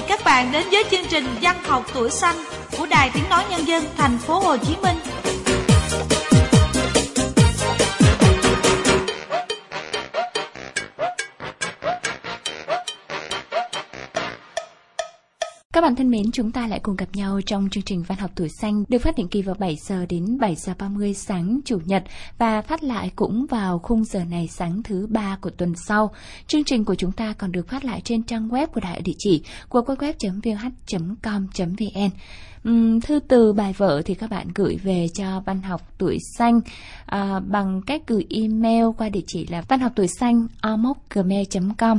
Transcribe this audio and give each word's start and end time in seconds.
mời 0.00 0.08
các 0.08 0.24
bạn 0.24 0.52
đến 0.52 0.66
với 0.70 0.84
chương 0.90 1.04
trình 1.08 1.24
Văn 1.42 1.56
học 1.64 1.84
tuổi 1.94 2.10
xanh 2.10 2.36
của 2.78 2.86
Đài 2.86 3.10
Tiếng 3.14 3.28
Nói 3.30 3.44
Nhân 3.50 3.66
dân 3.66 3.84
thành 3.96 4.18
phố 4.18 4.38
Hồ 4.38 4.56
Chí 4.56 4.76
Minh. 4.82 5.19
Các 15.80 15.84
bạn 15.86 15.96
thân 15.96 16.10
mến, 16.10 16.30
chúng 16.32 16.52
ta 16.52 16.66
lại 16.66 16.80
cùng 16.82 16.96
gặp 16.96 17.08
nhau 17.12 17.40
trong 17.46 17.68
chương 17.70 17.82
trình 17.82 18.02
Văn 18.02 18.18
học 18.18 18.30
tuổi 18.34 18.48
xanh 18.48 18.84
được 18.88 18.98
phát 18.98 19.16
định 19.16 19.28
kỳ 19.28 19.42
vào 19.42 19.54
7 19.58 19.76
giờ 19.76 20.06
đến 20.08 20.38
7 20.40 20.54
giờ 20.54 20.72
30 20.78 21.14
sáng 21.14 21.60
Chủ 21.64 21.78
nhật 21.84 22.04
và 22.38 22.62
phát 22.62 22.82
lại 22.82 23.10
cũng 23.16 23.46
vào 23.46 23.78
khung 23.78 24.04
giờ 24.04 24.24
này 24.24 24.48
sáng 24.48 24.82
thứ 24.82 25.06
ba 25.10 25.38
của 25.40 25.50
tuần 25.50 25.74
sau. 25.86 26.10
Chương 26.46 26.64
trình 26.64 26.84
của 26.84 26.94
chúng 26.94 27.12
ta 27.12 27.34
còn 27.38 27.52
được 27.52 27.68
phát 27.68 27.84
lại 27.84 28.00
trên 28.04 28.22
trang 28.22 28.48
web 28.48 28.66
của 28.66 28.80
đại 28.80 29.00
địa 29.00 29.12
chỉ 29.18 29.42
của 29.68 29.80
www.vh.com.vn. 29.80 30.50
Uhm, 32.68 33.00
thư 33.00 33.20
từ 33.28 33.52
bài 33.52 33.74
vở 33.76 34.02
thì 34.04 34.14
các 34.14 34.30
bạn 34.30 34.48
gửi 34.54 34.76
về 34.76 35.06
cho 35.14 35.40
văn 35.46 35.62
học 35.62 35.80
tuổi 35.98 36.18
xanh 36.38 36.60
à, 37.06 37.40
bằng 37.40 37.80
cách 37.86 38.02
gửi 38.06 38.26
email 38.30 38.84
qua 38.98 39.08
địa 39.08 39.24
chỉ 39.26 39.46
là 39.46 39.62
văn 39.68 39.80
học 39.80 39.92
tuổi 39.96 40.06
xanh 40.06 40.46
com 41.78 41.98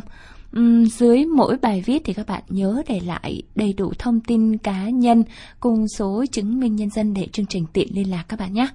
Uhm, 0.59 0.85
dưới 0.85 1.25
mỗi 1.25 1.57
bài 1.57 1.83
viết 1.85 2.01
thì 2.05 2.13
các 2.13 2.27
bạn 2.27 2.43
nhớ 2.49 2.81
để 2.87 2.99
lại 2.99 3.41
đầy 3.55 3.73
đủ 3.73 3.93
thông 3.99 4.19
tin 4.19 4.57
cá 4.57 4.89
nhân 4.89 5.23
cùng 5.59 5.87
số 5.87 6.25
chứng 6.31 6.59
minh 6.59 6.75
nhân 6.75 6.89
dân 6.89 7.13
để 7.13 7.27
chương 7.31 7.45
trình 7.45 7.65
tiện 7.73 7.87
liên 7.95 8.11
lạc 8.11 8.23
các 8.29 8.39
bạn 8.39 8.53
nhé. 8.53 8.67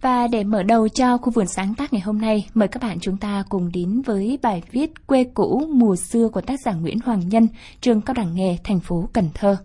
Và 0.00 0.26
để 0.26 0.44
mở 0.44 0.62
đầu 0.62 0.88
cho 0.88 1.18
khu 1.18 1.30
vườn 1.30 1.46
sáng 1.46 1.74
tác 1.74 1.92
ngày 1.92 2.02
hôm 2.02 2.20
nay, 2.20 2.46
mời 2.54 2.68
các 2.68 2.82
bạn 2.82 3.00
chúng 3.00 3.16
ta 3.16 3.44
cùng 3.48 3.70
đến 3.72 4.02
với 4.02 4.38
bài 4.42 4.62
viết 4.70 5.06
Quê 5.06 5.24
cũ 5.34 5.66
mùa 5.72 5.96
xưa 5.96 6.28
của 6.28 6.40
tác 6.40 6.60
giả 6.64 6.72
Nguyễn 6.72 6.98
Hoàng 7.04 7.28
Nhân, 7.28 7.48
trường 7.80 8.00
cao 8.00 8.14
đẳng 8.14 8.34
nghề 8.34 8.56
thành 8.64 8.80
phố 8.80 9.08
Cần 9.12 9.28
Thơ. 9.34 9.56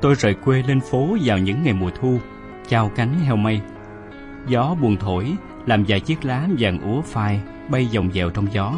Tôi 0.00 0.14
rời 0.14 0.34
quê 0.34 0.62
lên 0.62 0.80
phố 0.80 1.16
vào 1.24 1.38
những 1.38 1.62
ngày 1.62 1.72
mùa 1.72 1.90
thu, 2.00 2.18
chào 2.68 2.92
cánh 2.96 3.20
heo 3.20 3.36
mây. 3.36 3.60
Gió 4.48 4.74
buồn 4.80 4.96
thổi, 4.96 5.32
làm 5.66 5.84
vài 5.88 6.00
chiếc 6.00 6.24
lá 6.24 6.48
vàng 6.58 6.80
úa 6.80 7.02
phai 7.02 7.40
bay 7.68 7.88
vòng 7.94 8.10
vèo 8.10 8.30
trong 8.30 8.52
gió. 8.52 8.74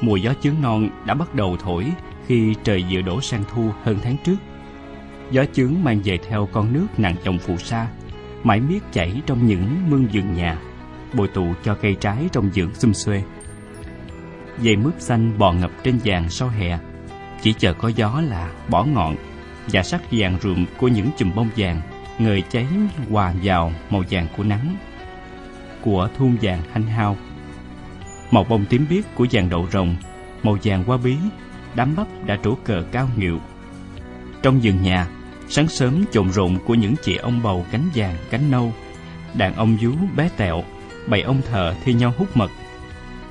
Mùa 0.00 0.16
gió 0.16 0.32
chướng 0.42 0.54
non 0.62 0.88
đã 1.06 1.14
bắt 1.14 1.34
đầu 1.34 1.56
thổi 1.56 1.92
khi 2.26 2.54
trời 2.64 2.84
vừa 2.90 3.00
đổ 3.00 3.20
sang 3.20 3.44
thu 3.54 3.70
hơn 3.82 3.98
tháng 4.02 4.16
trước. 4.24 4.36
Gió 5.30 5.44
chướng 5.52 5.84
mang 5.84 6.00
về 6.04 6.18
theo 6.28 6.48
con 6.52 6.72
nước 6.72 6.86
nặng 6.96 7.16
chồng 7.24 7.38
phù 7.38 7.56
sa, 7.56 7.86
mãi 8.42 8.60
miết 8.60 8.92
chảy 8.92 9.22
trong 9.26 9.46
những 9.46 9.90
mương 9.90 10.06
vườn 10.12 10.34
nhà, 10.34 10.58
bồi 11.14 11.28
tụ 11.28 11.46
cho 11.64 11.74
cây 11.74 11.96
trái 12.00 12.28
trong 12.32 12.50
vườn 12.54 12.74
xum 12.74 12.92
xuê. 12.92 13.22
Dây 14.60 14.76
mướp 14.76 14.94
xanh 14.98 15.38
bò 15.38 15.52
ngập 15.52 15.70
trên 15.84 15.98
vàng 16.04 16.30
sau 16.30 16.48
hè, 16.48 16.78
chỉ 17.42 17.52
chờ 17.52 17.72
có 17.72 17.88
gió 17.88 18.20
là 18.28 18.50
bỏ 18.68 18.84
ngọn 18.84 19.16
và 19.66 19.82
sắc 19.82 20.02
vàng 20.10 20.38
rượm 20.42 20.66
của 20.78 20.88
những 20.88 21.10
chùm 21.18 21.34
bông 21.34 21.48
vàng 21.56 21.80
người 22.18 22.42
cháy 22.50 22.66
hòa 23.10 23.34
vào 23.42 23.72
màu 23.90 24.02
vàng 24.10 24.26
của 24.36 24.44
nắng 24.44 24.76
của 25.80 26.08
thun 26.18 26.36
vàng 26.42 26.62
hanh 26.72 26.86
hao. 26.86 27.16
Màu 28.30 28.44
bông 28.44 28.64
tím 28.64 28.86
biếc 28.90 29.14
của 29.14 29.26
vàng 29.32 29.48
đậu 29.50 29.68
rồng, 29.72 29.96
màu 30.42 30.58
vàng 30.62 30.84
hoa 30.84 30.96
bí, 30.96 31.16
đám 31.74 31.96
bắp 31.96 32.06
đã 32.26 32.38
trổ 32.44 32.54
cờ 32.54 32.82
cao 32.92 33.08
nghịu 33.16 33.40
trong 34.46 34.60
vườn 34.62 34.82
nhà, 34.82 35.06
sáng 35.48 35.68
sớm 35.68 36.04
trộn 36.12 36.30
rộn 36.30 36.58
của 36.66 36.74
những 36.74 36.94
chị 37.02 37.16
ông 37.16 37.42
bầu 37.42 37.66
cánh 37.72 37.88
vàng, 37.94 38.16
cánh 38.30 38.50
nâu, 38.50 38.72
đàn 39.34 39.54
ông 39.54 39.76
vú 39.76 39.90
bé 40.16 40.28
tẹo, 40.36 40.62
bầy 41.06 41.22
ông 41.22 41.42
thợ 41.50 41.74
thi 41.84 41.94
nhau 41.94 42.12
hút 42.18 42.36
mật. 42.36 42.50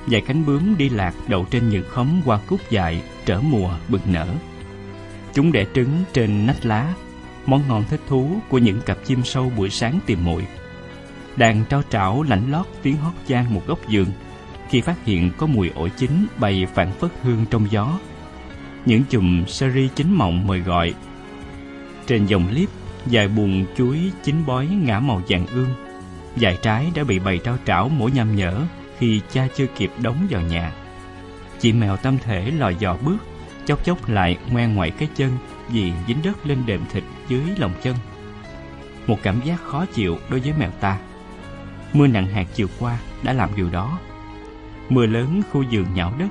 Vài 0.06 0.20
cánh 0.20 0.46
bướm 0.46 0.76
đi 0.78 0.88
lạc 0.88 1.14
đậu 1.28 1.44
trên 1.50 1.68
những 1.68 1.84
khóm 1.88 2.20
hoa 2.24 2.38
cúc 2.46 2.60
dại 2.70 3.02
trở 3.26 3.40
mùa 3.40 3.70
bừng 3.88 4.02
nở. 4.12 4.26
Chúng 5.36 5.52
đẻ 5.52 5.64
trứng 5.74 6.04
trên 6.12 6.46
nách 6.46 6.66
lá, 6.66 6.94
món 7.46 7.62
ngon 7.68 7.84
thích 7.90 8.00
thú 8.08 8.40
của 8.48 8.58
những 8.58 8.80
cặp 8.80 8.98
chim 9.04 9.24
sâu 9.24 9.52
buổi 9.56 9.70
sáng 9.70 10.00
tìm 10.06 10.24
mồi. 10.24 10.46
Đàn 11.36 11.64
trao 11.64 11.82
trảo 11.90 12.22
lảnh 12.22 12.50
lót 12.50 12.66
tiếng 12.82 12.96
hót 12.96 13.12
vang 13.28 13.54
một 13.54 13.62
góc 13.66 13.88
giường 13.88 14.08
khi 14.70 14.80
phát 14.80 15.04
hiện 15.04 15.30
có 15.36 15.46
mùi 15.46 15.70
ổi 15.70 15.90
chín 15.90 16.26
bay 16.38 16.66
phản 16.74 16.92
phất 16.92 17.10
hương 17.22 17.44
trong 17.50 17.66
gió. 17.70 17.98
Những 18.86 19.02
chùm 19.10 19.44
seri 19.46 19.88
chín 19.94 20.12
mọng 20.14 20.46
mời 20.46 20.60
gọi. 20.60 20.94
Trên 22.06 22.26
dòng 22.26 22.48
liếp, 22.50 22.68
dài 23.06 23.28
buồn 23.28 23.66
chuối 23.76 23.98
chín 24.22 24.46
bói 24.46 24.66
ngã 24.66 25.00
màu 25.00 25.22
vàng 25.28 25.46
ương. 25.46 25.70
Dài 26.36 26.58
trái 26.62 26.90
đã 26.94 27.04
bị 27.04 27.18
bầy 27.18 27.38
trao 27.38 27.56
trảo 27.66 27.88
mổ 27.88 28.08
nham 28.08 28.36
nhở 28.36 28.60
khi 28.98 29.20
cha 29.32 29.48
chưa 29.56 29.66
kịp 29.66 29.90
đóng 30.02 30.26
vào 30.30 30.42
nhà. 30.42 30.72
Chị 31.60 31.72
mèo 31.72 31.96
tâm 31.96 32.18
thể 32.18 32.50
lò 32.50 32.68
dò 32.68 32.96
bước 33.04 33.18
chốc 33.66 33.84
chốc 33.84 34.08
lại 34.08 34.38
ngoan 34.50 34.74
ngoại 34.74 34.90
cái 34.90 35.08
chân 35.14 35.30
vì 35.68 35.92
dính 36.08 36.22
đất 36.24 36.46
lên 36.46 36.58
đệm 36.66 36.80
thịt 36.92 37.04
dưới 37.28 37.42
lòng 37.58 37.72
chân. 37.82 37.96
Một 39.06 39.18
cảm 39.22 39.40
giác 39.44 39.60
khó 39.60 39.86
chịu 39.86 40.18
đối 40.30 40.40
với 40.40 40.52
mèo 40.58 40.70
ta. 40.70 40.98
Mưa 41.92 42.06
nặng 42.06 42.26
hạt 42.26 42.46
chiều 42.54 42.68
qua 42.78 42.98
đã 43.22 43.32
làm 43.32 43.50
điều 43.56 43.70
đó. 43.70 43.98
Mưa 44.88 45.06
lớn 45.06 45.42
khu 45.52 45.62
giường 45.62 45.86
nhão 45.94 46.12
đất, 46.18 46.28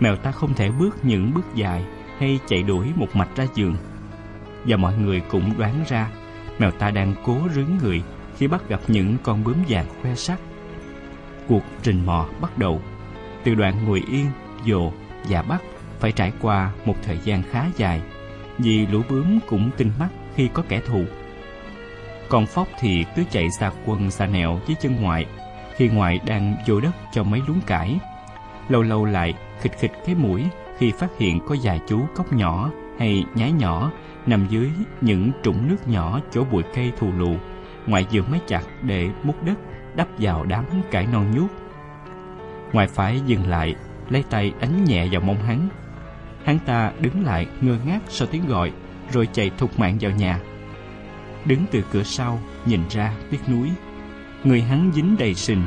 mèo 0.00 0.16
ta 0.16 0.32
không 0.32 0.54
thể 0.54 0.70
bước 0.70 1.04
những 1.04 1.34
bước 1.34 1.46
dài 1.54 1.84
hay 2.18 2.38
chạy 2.48 2.62
đuổi 2.62 2.92
một 2.96 3.16
mạch 3.16 3.36
ra 3.36 3.46
giường. 3.54 3.76
Và 4.64 4.76
mọi 4.76 4.94
người 4.96 5.20
cũng 5.20 5.58
đoán 5.58 5.84
ra 5.88 6.10
mèo 6.58 6.70
ta 6.70 6.90
đang 6.90 7.14
cố 7.24 7.38
rướn 7.54 7.78
người 7.82 8.02
khi 8.36 8.46
bắt 8.46 8.68
gặp 8.68 8.80
những 8.88 9.16
con 9.22 9.44
bướm 9.44 9.56
vàng 9.68 9.86
khoe 10.02 10.14
sắc. 10.14 10.38
Cuộc 11.48 11.62
rình 11.82 12.06
mò 12.06 12.26
bắt 12.40 12.58
đầu 12.58 12.82
từ 13.44 13.54
đoạn 13.54 13.84
ngồi 13.84 14.02
yên, 14.10 14.26
dồ 14.66 14.92
và 15.28 15.42
bắt 15.42 15.62
phải 16.00 16.12
trải 16.12 16.32
qua 16.40 16.72
một 16.84 16.94
thời 17.02 17.18
gian 17.24 17.42
khá 17.42 17.64
dài 17.76 18.00
vì 18.58 18.86
lũ 18.86 19.02
bướm 19.08 19.38
cũng 19.46 19.70
tinh 19.76 19.90
mắt 19.98 20.08
khi 20.34 20.48
có 20.54 20.62
kẻ 20.68 20.80
thù. 20.86 21.04
Còn 22.28 22.46
Phóc 22.46 22.68
thì 22.80 23.04
cứ 23.16 23.24
chạy 23.30 23.50
xa 23.50 23.70
quân 23.86 24.10
xa 24.10 24.26
nẹo 24.26 24.60
với 24.66 24.76
chân 24.80 24.96
ngoại 25.00 25.26
khi 25.76 25.88
ngoại 25.88 26.20
đang 26.26 26.54
vô 26.66 26.80
đất 26.80 26.94
cho 27.12 27.22
mấy 27.22 27.42
luống 27.46 27.60
cải. 27.60 27.98
Lâu 28.68 28.82
lâu 28.82 29.04
lại 29.04 29.34
khịch 29.60 29.78
khịch 29.78 29.92
cái 30.06 30.14
mũi 30.14 30.44
khi 30.78 30.92
phát 30.98 31.18
hiện 31.18 31.40
có 31.46 31.56
vài 31.62 31.80
chú 31.88 32.06
cốc 32.14 32.32
nhỏ 32.32 32.70
hay 32.98 33.24
nhái 33.34 33.52
nhỏ 33.52 33.92
nằm 34.26 34.46
dưới 34.48 34.70
những 35.00 35.30
trũng 35.42 35.68
nước 35.68 35.88
nhỏ 35.88 36.20
chỗ 36.30 36.44
bụi 36.44 36.62
cây 36.74 36.92
thù 36.98 37.12
lù. 37.18 37.36
Ngoại 37.86 38.06
vừa 38.12 38.22
mới 38.22 38.40
chặt 38.46 38.62
để 38.82 39.10
múc 39.22 39.44
đất 39.44 39.58
đắp 39.94 40.08
vào 40.18 40.44
đám 40.44 40.64
cải 40.90 41.06
non 41.06 41.34
nhuốc. 41.34 41.50
Ngoại 42.72 42.86
phải 42.86 43.20
dừng 43.26 43.48
lại, 43.48 43.74
lấy 44.10 44.24
tay 44.30 44.52
đánh 44.60 44.84
nhẹ 44.84 45.08
vào 45.10 45.20
mông 45.20 45.42
hắn 45.42 45.68
Hắn 46.44 46.58
ta 46.66 46.92
đứng 47.00 47.24
lại, 47.24 47.46
ngơ 47.60 47.76
ngác 47.86 48.00
sau 48.08 48.28
tiếng 48.30 48.46
gọi, 48.46 48.72
Rồi 49.12 49.28
chạy 49.32 49.50
thục 49.58 49.78
mạng 49.78 49.98
vào 50.00 50.10
nhà. 50.10 50.40
Đứng 51.44 51.64
từ 51.70 51.84
cửa 51.92 52.02
sau, 52.02 52.40
Nhìn 52.66 52.80
ra 52.90 53.12
tiếc 53.30 53.48
núi 53.48 53.70
Người 54.44 54.62
hắn 54.62 54.90
dính 54.94 55.16
đầy 55.18 55.34
sình, 55.34 55.62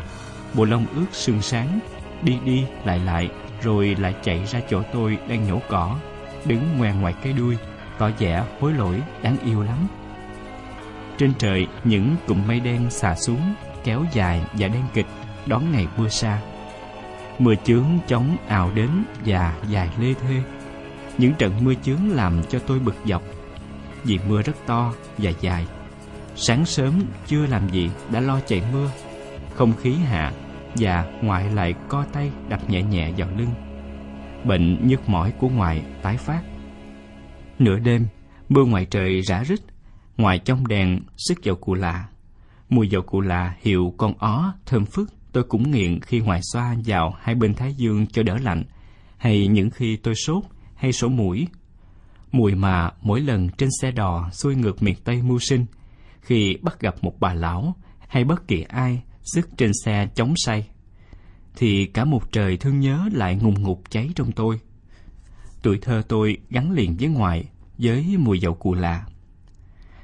Bộ 0.54 0.66
lông 0.66 0.86
ướt 0.96 1.06
sương 1.12 1.42
sáng, 1.42 1.80
Đi 2.24 2.38
đi 2.46 2.64
lại 2.86 3.00
lại, 3.00 3.30
Rồi 3.62 3.96
lại 4.00 4.16
chạy 4.24 4.46
ra 4.46 4.60
chỗ 4.70 4.82
tôi 4.94 5.18
đang 5.28 5.48
nhổ 5.48 5.60
cỏ, 5.70 6.00
Đứng 6.46 6.78
ngoe 6.78 6.94
ngoài 6.94 7.14
cái 7.24 7.34
đuôi, 7.34 7.58
Tỏ 7.98 8.10
vẻ 8.20 8.44
hối 8.60 8.74
lỗi, 8.74 9.02
đáng 9.22 9.38
yêu 9.46 9.64
lắm. 9.64 9.78
Trên 11.18 11.34
trời, 11.40 11.68
những 11.84 12.16
cụm 12.28 12.48
mây 12.48 12.60
đen 12.60 12.90
xà 12.90 13.16
xuống, 13.16 13.54
Kéo 13.84 14.06
dài 14.14 14.42
và 14.54 14.68
đen 14.68 14.84
kịch, 14.94 15.06
Đón 15.46 15.72
ngày 15.72 15.88
mưa 15.98 16.10
xa. 16.10 16.42
Mưa 17.40 17.56
chướng 17.64 17.86
chóng 18.08 18.38
ào 18.48 18.72
đến 18.76 18.90
và 19.26 19.56
dài 19.70 19.90
lê 20.00 20.14
thê 20.14 20.36
những 21.18 21.34
trận 21.38 21.54
mưa 21.62 21.74
chướng 21.84 22.10
làm 22.10 22.42
cho 22.50 22.60
tôi 22.60 22.80
bực 22.80 22.96
dọc. 23.06 23.24
Vì 24.04 24.20
mưa 24.30 24.42
rất 24.42 24.56
to 24.66 24.94
và 25.18 25.32
dài. 25.42 25.66
Sáng 26.36 26.66
sớm 26.66 27.02
chưa 27.28 27.46
làm 27.46 27.70
gì 27.70 27.90
đã 28.12 28.20
lo 28.20 28.40
chạy 28.48 28.64
mưa. 28.74 28.92
Không 29.54 29.74
khí 29.82 29.94
hạ 29.94 30.32
Và 30.76 31.06
ngoại 31.22 31.50
lại 31.50 31.74
co 31.88 32.06
tay 32.14 32.32
đập 32.50 32.70
nhẹ 32.70 32.84
nhẹ 32.84 33.12
vào 33.18 33.30
lưng. 33.38 33.54
Bệnh 34.46 34.88
nhức 34.88 35.10
mỏi 35.10 35.34
của 35.40 35.50
ngoại 35.50 35.84
tái 36.02 36.18
phát. 36.18 36.42
Nửa 37.60 37.80
đêm, 37.80 38.08
Mưa 38.52 38.66
ngoài 38.66 38.86
trời 38.86 39.22
rã 39.22 39.44
rít. 39.44 39.60
Ngoài 40.18 40.40
trong 40.40 40.68
đèn, 40.68 41.00
sức 41.18 41.44
dầu 41.44 41.56
cụ 41.56 41.74
lạ. 41.74 42.08
Mùi 42.70 42.90
dầu 42.90 43.02
cụ 43.02 43.22
lạ 43.22 43.56
hiệu 43.62 43.94
con 43.98 44.14
ó, 44.18 44.54
thơm 44.66 44.86
phức. 44.86 45.10
Tôi 45.32 45.44
cũng 45.44 45.72
nghiện 45.72 46.00
khi 46.02 46.20
ngoài 46.20 46.40
xoa 46.54 46.76
vào 46.86 47.16
hai 47.20 47.36
bên 47.36 47.54
thái 47.54 47.74
dương 47.74 48.08
cho 48.08 48.24
đỡ 48.24 48.38
lạnh. 48.38 48.64
Hay 49.18 49.48
những 49.48 49.70
khi 49.70 49.96
tôi 49.96 50.16
sốt 50.16 50.44
hay 50.82 50.94
sổ 50.94 51.10
mũi. 51.10 51.48
Mùi 52.32 52.56
mà 52.56 52.92
mỗi 53.02 53.22
lần 53.22 53.50
trên 53.50 53.70
xe 53.82 53.92
đò 53.92 54.30
xuôi 54.32 54.56
ngược 54.56 54.84
miền 54.84 54.96
Tây 55.04 55.22
mưu 55.22 55.40
sinh, 55.40 55.66
khi 56.22 56.58
bắt 56.62 56.80
gặp 56.80 56.96
một 57.02 57.20
bà 57.20 57.34
lão 57.34 57.76
hay 58.08 58.24
bất 58.24 58.48
kỳ 58.48 58.62
ai 58.62 59.02
sức 59.34 59.50
trên 59.58 59.72
xe 59.86 60.08
chống 60.16 60.34
say, 60.38 60.68
thì 61.56 61.86
cả 61.86 62.06
một 62.06 62.32
trời 62.32 62.58
thương 62.58 62.80
nhớ 62.80 63.10
lại 63.14 63.36
ngùng 63.36 63.62
ngục 63.62 63.82
cháy 63.90 64.10
trong 64.16 64.32
tôi. 64.32 64.60
Tuổi 65.62 65.78
thơ 65.82 66.02
tôi 66.08 66.38
gắn 66.50 66.72
liền 66.72 66.98
với 67.00 67.10
ngoại, 67.10 67.46
với 67.78 68.18
mùi 68.18 68.40
dầu 68.40 68.54
cù 68.54 68.74
lạ. 68.74 69.06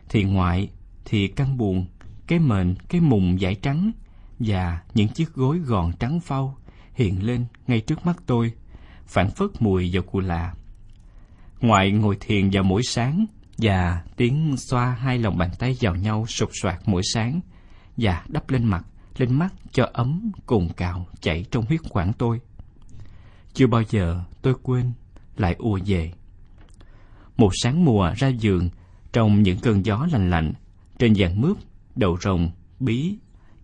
Thì 0.10 0.24
ngoại 0.24 0.70
thì 1.06 1.28
căn 1.28 1.58
buồn, 1.58 1.86
cái 2.28 2.40
mền, 2.40 2.76
cái 2.90 3.02
mùng 3.02 3.38
vải 3.40 3.56
trắng 3.56 3.92
và 4.40 4.82
những 4.94 5.08
chiếc 5.08 5.34
gối 5.34 5.60
gòn 5.60 5.92
trắng 6.00 6.20
phau 6.20 6.58
hiện 6.94 7.24
lên 7.24 7.46
ngay 7.68 7.82
trước 7.82 8.06
mắt 8.06 8.18
tôi, 8.26 8.52
phản 9.06 9.30
phất 9.30 9.50
mùi 9.60 9.92
dầu 9.92 10.04
cù 10.04 10.20
là. 10.20 10.54
Ngoại 11.62 11.92
ngồi 11.92 12.18
thiền 12.20 12.50
vào 12.50 12.64
mỗi 12.64 12.84
sáng 12.84 13.26
và 13.58 14.04
tiếng 14.16 14.56
xoa 14.58 14.92
hai 14.92 15.18
lòng 15.18 15.38
bàn 15.38 15.50
tay 15.60 15.76
vào 15.82 15.96
nhau 15.96 16.26
sụp 16.28 16.50
soạt 16.62 16.76
mỗi 16.86 17.02
sáng 17.14 17.40
và 17.98 18.24
đắp 18.28 18.50
lên 18.50 18.64
mặt, 18.64 18.86
lên 19.18 19.34
mắt 19.34 19.54
cho 19.72 19.90
ấm 19.94 20.32
cùng 20.46 20.70
cào 20.74 21.08
chảy 21.22 21.46
trong 21.52 21.66
huyết 21.66 21.80
quản 21.90 22.14
tôi. 22.14 22.40
Chưa 23.54 23.68
bao 23.68 23.82
giờ 23.90 24.24
tôi 24.42 24.54
quên 24.64 24.92
lại 25.38 25.56
ùa 25.60 25.80
về. 25.86 26.12
Một 27.38 27.50
sáng 27.64 27.86
mùa 27.86 28.12
ra 28.18 28.28
giường 28.28 28.70
trong 29.14 29.44
những 29.44 29.60
cơn 29.60 29.86
gió 29.86 30.08
lạnh 30.12 30.30
lạnh, 30.30 30.54
trên 31.00 31.16
dàn 31.16 31.42
mướp, 31.42 31.58
đậu 31.96 32.18
rồng, 32.22 32.52
bí, 32.80 33.18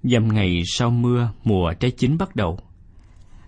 dăm 0.03 0.27
ngày 0.27 0.61
sau 0.65 0.89
mưa 0.89 1.29
mùa 1.43 1.73
trái 1.73 1.91
chín 1.91 2.17
bắt 2.17 2.35
đầu. 2.35 2.59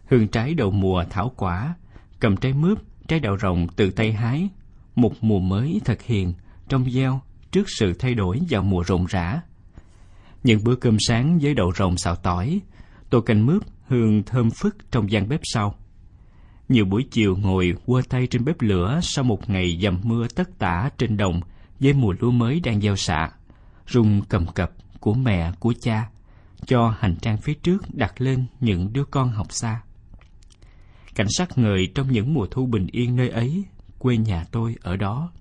Hương 0.10 0.28
trái 0.28 0.54
đầu 0.54 0.72
mùa 0.72 1.04
thảo 1.10 1.32
quả, 1.38 1.76
cầm 2.20 2.38
trái 2.38 2.54
mướp, 2.54 2.78
trái 3.07 3.19
đậu 3.19 3.38
rồng 3.38 3.68
từ 3.75 3.92
tay 3.92 4.13
hái, 4.13 4.50
một 4.96 5.13
mùa 5.22 5.40
mới 5.40 5.81
thật 5.86 6.02
hiền, 6.02 6.34
trong 6.69 6.92
gieo 6.92 7.22
trước 7.52 7.66
sự 7.80 7.94
thay 7.94 8.13
đổi 8.13 8.40
vào 8.50 8.63
mùa 8.63 8.84
rộn 8.84 9.06
rã. 9.06 9.42
Những 10.44 10.63
bữa 10.63 10.75
cơm 10.75 10.98
sáng 11.07 11.40
với 11.42 11.54
đậu 11.54 11.72
rồng 11.75 11.98
xào 11.98 12.16
tỏi, 12.16 12.62
tô 13.10 13.22
canh 13.22 13.46
mướp 13.46 13.63
hương 13.88 14.24
thơm 14.24 14.50
phức 14.52 14.92
trong 14.92 15.12
gian 15.12 15.30
bếp 15.30 15.40
sau. 15.44 15.75
Nhiều 16.69 16.86
buổi 16.86 17.06
chiều 17.12 17.36
ngồi 17.36 17.74
quơ 17.86 18.02
tay 18.10 18.28
trên 18.28 18.46
bếp 18.46 18.62
lửa 18.62 19.00
sau 19.04 19.24
một 19.24 19.50
ngày 19.50 19.78
dầm 19.81 20.00
mưa 20.04 20.28
tất 20.36 20.60
tả 20.60 20.90
trên 20.98 21.18
đồng 21.18 21.42
với 21.80 21.94
mùa 21.94 22.13
lúa 22.19 22.31
mới 22.31 22.60
đang 22.60 22.81
gieo 22.81 22.96
xạ, 22.96 23.30
rung 23.88 24.22
cầm 24.30 24.46
cập 24.48 24.72
của 25.00 25.13
mẹ 25.13 25.51
của 25.60 25.74
cha, 25.81 26.10
cho 26.66 26.94
hành 27.00 27.16
trang 27.22 27.38
phía 27.38 27.54
trước 27.54 27.84
đặt 27.94 28.22
lên 28.22 28.46
những 28.60 28.94
đứa 28.94 29.04
con 29.04 29.30
học 29.30 29.48
xa. 29.50 29.81
Cảnh 31.16 31.28
sắc 31.30 31.58
người 31.58 31.88
trong 31.96 32.12
những 32.12 32.34
mùa 32.34 32.48
thu 32.52 32.66
bình 32.66 32.88
yên 32.92 33.16
nơi 33.16 33.30
ấy, 33.30 33.64
quê 34.00 34.18
nhà 34.18 34.44
tôi 34.52 34.76
ở 34.82 34.96
đó. 34.96 35.32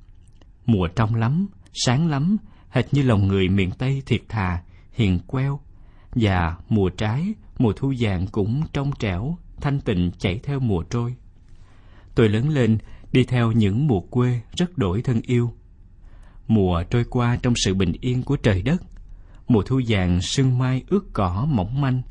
Mùa 0.66 0.88
trong 0.96 1.14
lắm, 1.14 1.46
sáng 1.72 2.06
lắm, 2.06 2.36
hệt 2.70 2.84
như 2.92 3.02
lòng 3.02 3.28
người 3.28 3.48
miền 3.48 3.70
Tây 3.70 4.02
thiệt 4.06 4.20
thà, 4.28 4.62
hiền 4.92 5.18
queo, 5.26 5.60
và 6.14 6.56
mùa 6.68 6.88
trái, 6.88 7.34
mùa 7.58 7.72
thu 7.76 7.94
vàng 7.98 8.26
cũng 8.26 8.62
trong 8.72 8.90
trẻo, 8.98 9.36
thanh 9.60 9.80
tịnh 9.80 10.10
chảy 10.18 10.40
theo 10.42 10.60
mùa 10.60 10.82
trôi. 10.82 11.14
Tôi 12.14 12.28
lớn 12.28 12.48
lên, 12.48 12.78
đi 13.12 13.24
theo 13.24 13.52
những 13.52 13.86
mùa 13.86 14.00
quê 14.00 14.40
rất 14.56 14.78
đổi 14.78 15.02
thân 15.02 15.20
yêu. 15.22 15.52
Mùa 16.48 16.82
trôi 16.90 17.04
qua 17.04 17.36
trong 17.42 17.54
sự 17.56 17.74
bình 17.74 17.92
yên 18.00 18.22
của 18.22 18.36
trời 18.36 18.62
đất, 18.62 18.82
mùa 19.48 19.62
thu 19.62 19.80
vàng 19.88 20.22
sương 20.22 20.58
mai 20.58 20.82
ướt 20.88 21.04
cỏ 21.12 21.46
mỏng 21.50 21.80
manh. 21.80 22.02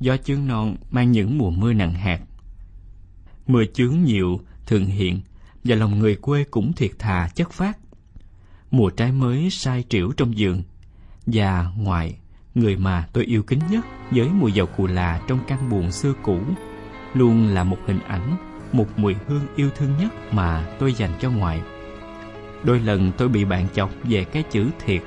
Gió 0.00 0.16
chương 0.16 0.46
non 0.46 0.76
mang 0.90 1.12
những 1.12 1.38
mùa 1.38 1.50
mưa 1.50 1.72
nặng 1.72 1.94
hạt. 1.94 2.20
Mưa 3.48 3.64
chướng 3.74 4.02
nhiều, 4.04 4.40
thường 4.66 4.86
hiện, 4.86 5.20
và 5.64 5.76
lòng 5.76 5.98
người 5.98 6.16
quê 6.16 6.44
cũng 6.50 6.72
thiệt 6.72 6.90
thà 6.98 7.28
chất 7.34 7.52
phát. 7.52 7.78
Mùa 8.70 8.90
trái 8.90 9.12
mới 9.12 9.50
sai 9.50 9.84
triểu 9.88 10.12
trong 10.16 10.38
giường, 10.38 10.62
và 11.26 11.70
ngoài 11.76 12.18
người 12.54 12.76
mà 12.76 13.06
tôi 13.12 13.24
yêu 13.24 13.42
kính 13.42 13.60
nhất 13.70 13.84
với 14.10 14.28
mùi 14.28 14.52
dầu 14.52 14.66
cù 14.66 14.86
là 14.86 15.20
trong 15.28 15.38
căn 15.48 15.70
buồn 15.70 15.92
xưa 15.92 16.12
cũ, 16.22 16.40
luôn 17.14 17.48
là 17.48 17.64
một 17.64 17.78
hình 17.86 18.00
ảnh, 18.00 18.36
một 18.72 18.86
mùi 18.98 19.14
hương 19.26 19.46
yêu 19.56 19.70
thương 19.76 19.96
nhất 19.98 20.12
mà 20.32 20.76
tôi 20.78 20.92
dành 20.92 21.12
cho 21.20 21.30
ngoại. 21.30 21.60
Đôi 22.64 22.80
lần 22.80 23.12
tôi 23.16 23.28
bị 23.28 23.44
bạn 23.44 23.68
chọc 23.74 23.90
về 24.04 24.24
cái 24.24 24.42
chữ 24.42 24.70
thiệt, 24.84 25.02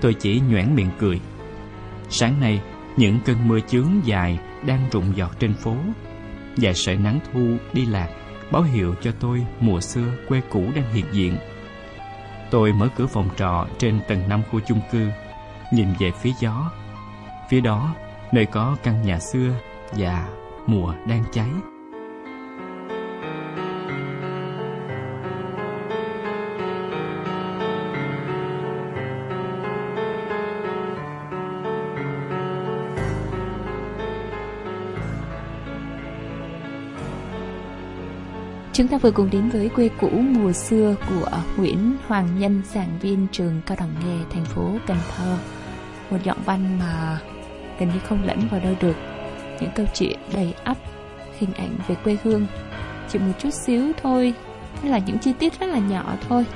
tôi 0.00 0.14
chỉ 0.14 0.40
nhoẻn 0.40 0.74
miệng 0.74 0.90
cười. 0.98 1.20
Sáng 2.10 2.40
nay, 2.40 2.60
những 2.96 3.18
cơn 3.24 3.48
mưa 3.48 3.60
chướng 3.60 3.88
dài 4.04 4.38
đang 4.66 4.88
rụng 4.90 5.16
giọt 5.16 5.36
trên 5.40 5.54
phố, 5.54 5.76
và 6.60 6.72
sợi 6.74 6.96
nắng 6.96 7.20
thu 7.32 7.56
đi 7.72 7.86
lạc 7.86 8.08
báo 8.50 8.62
hiệu 8.62 8.94
cho 9.00 9.12
tôi 9.20 9.46
mùa 9.60 9.80
xưa 9.80 10.12
quê 10.28 10.40
cũ 10.50 10.64
đang 10.74 10.92
hiện 10.92 11.04
diện. 11.12 11.36
Tôi 12.50 12.72
mở 12.72 12.88
cửa 12.96 13.06
phòng 13.06 13.28
trọ 13.36 13.66
trên 13.78 14.00
tầng 14.08 14.28
5 14.28 14.42
khu 14.50 14.60
chung 14.60 14.80
cư, 14.92 15.08
nhìn 15.72 15.88
về 15.98 16.10
phía 16.20 16.32
gió. 16.40 16.70
Phía 17.50 17.60
đó, 17.60 17.94
nơi 18.32 18.46
có 18.46 18.76
căn 18.82 19.02
nhà 19.02 19.18
xưa 19.18 19.50
và 19.92 20.28
mùa 20.66 20.94
đang 21.06 21.24
cháy. 21.32 21.48
Chúng 38.78 38.88
ta 38.88 38.98
vừa 38.98 39.10
cùng 39.10 39.30
đến 39.30 39.48
với 39.48 39.68
quê 39.68 39.88
cũ 40.00 40.08
mùa 40.08 40.52
xưa 40.52 40.94
của 41.08 41.30
Nguyễn 41.56 41.96
Hoàng 42.06 42.38
Nhân, 42.38 42.62
giảng 42.74 42.98
viên 43.00 43.26
trường 43.32 43.60
cao 43.66 43.76
đẳng 43.80 43.94
nghề 44.04 44.24
thành 44.30 44.44
phố 44.44 44.78
Cần 44.86 44.96
Thơ. 45.16 45.36
Một 46.10 46.16
giọng 46.24 46.38
văn 46.44 46.78
mà 46.78 47.20
gần 47.78 47.88
như 47.88 48.00
không 48.08 48.24
lẫn 48.24 48.48
vào 48.50 48.60
đâu 48.60 48.74
được. 48.80 48.96
Những 49.60 49.70
câu 49.74 49.86
chuyện 49.94 50.18
đầy 50.34 50.54
ắp 50.64 50.76
hình 51.38 51.52
ảnh 51.52 51.78
về 51.88 51.94
quê 52.04 52.16
hương. 52.22 52.46
Chỉ 53.08 53.18
một 53.18 53.32
chút 53.38 53.50
xíu 53.50 53.92
thôi, 54.02 54.34
hay 54.82 54.90
là 54.90 54.98
những 54.98 55.18
chi 55.18 55.32
tiết 55.38 55.60
rất 55.60 55.66
là 55.66 55.78
nhỏ 55.78 56.16
thôi, 56.28 56.46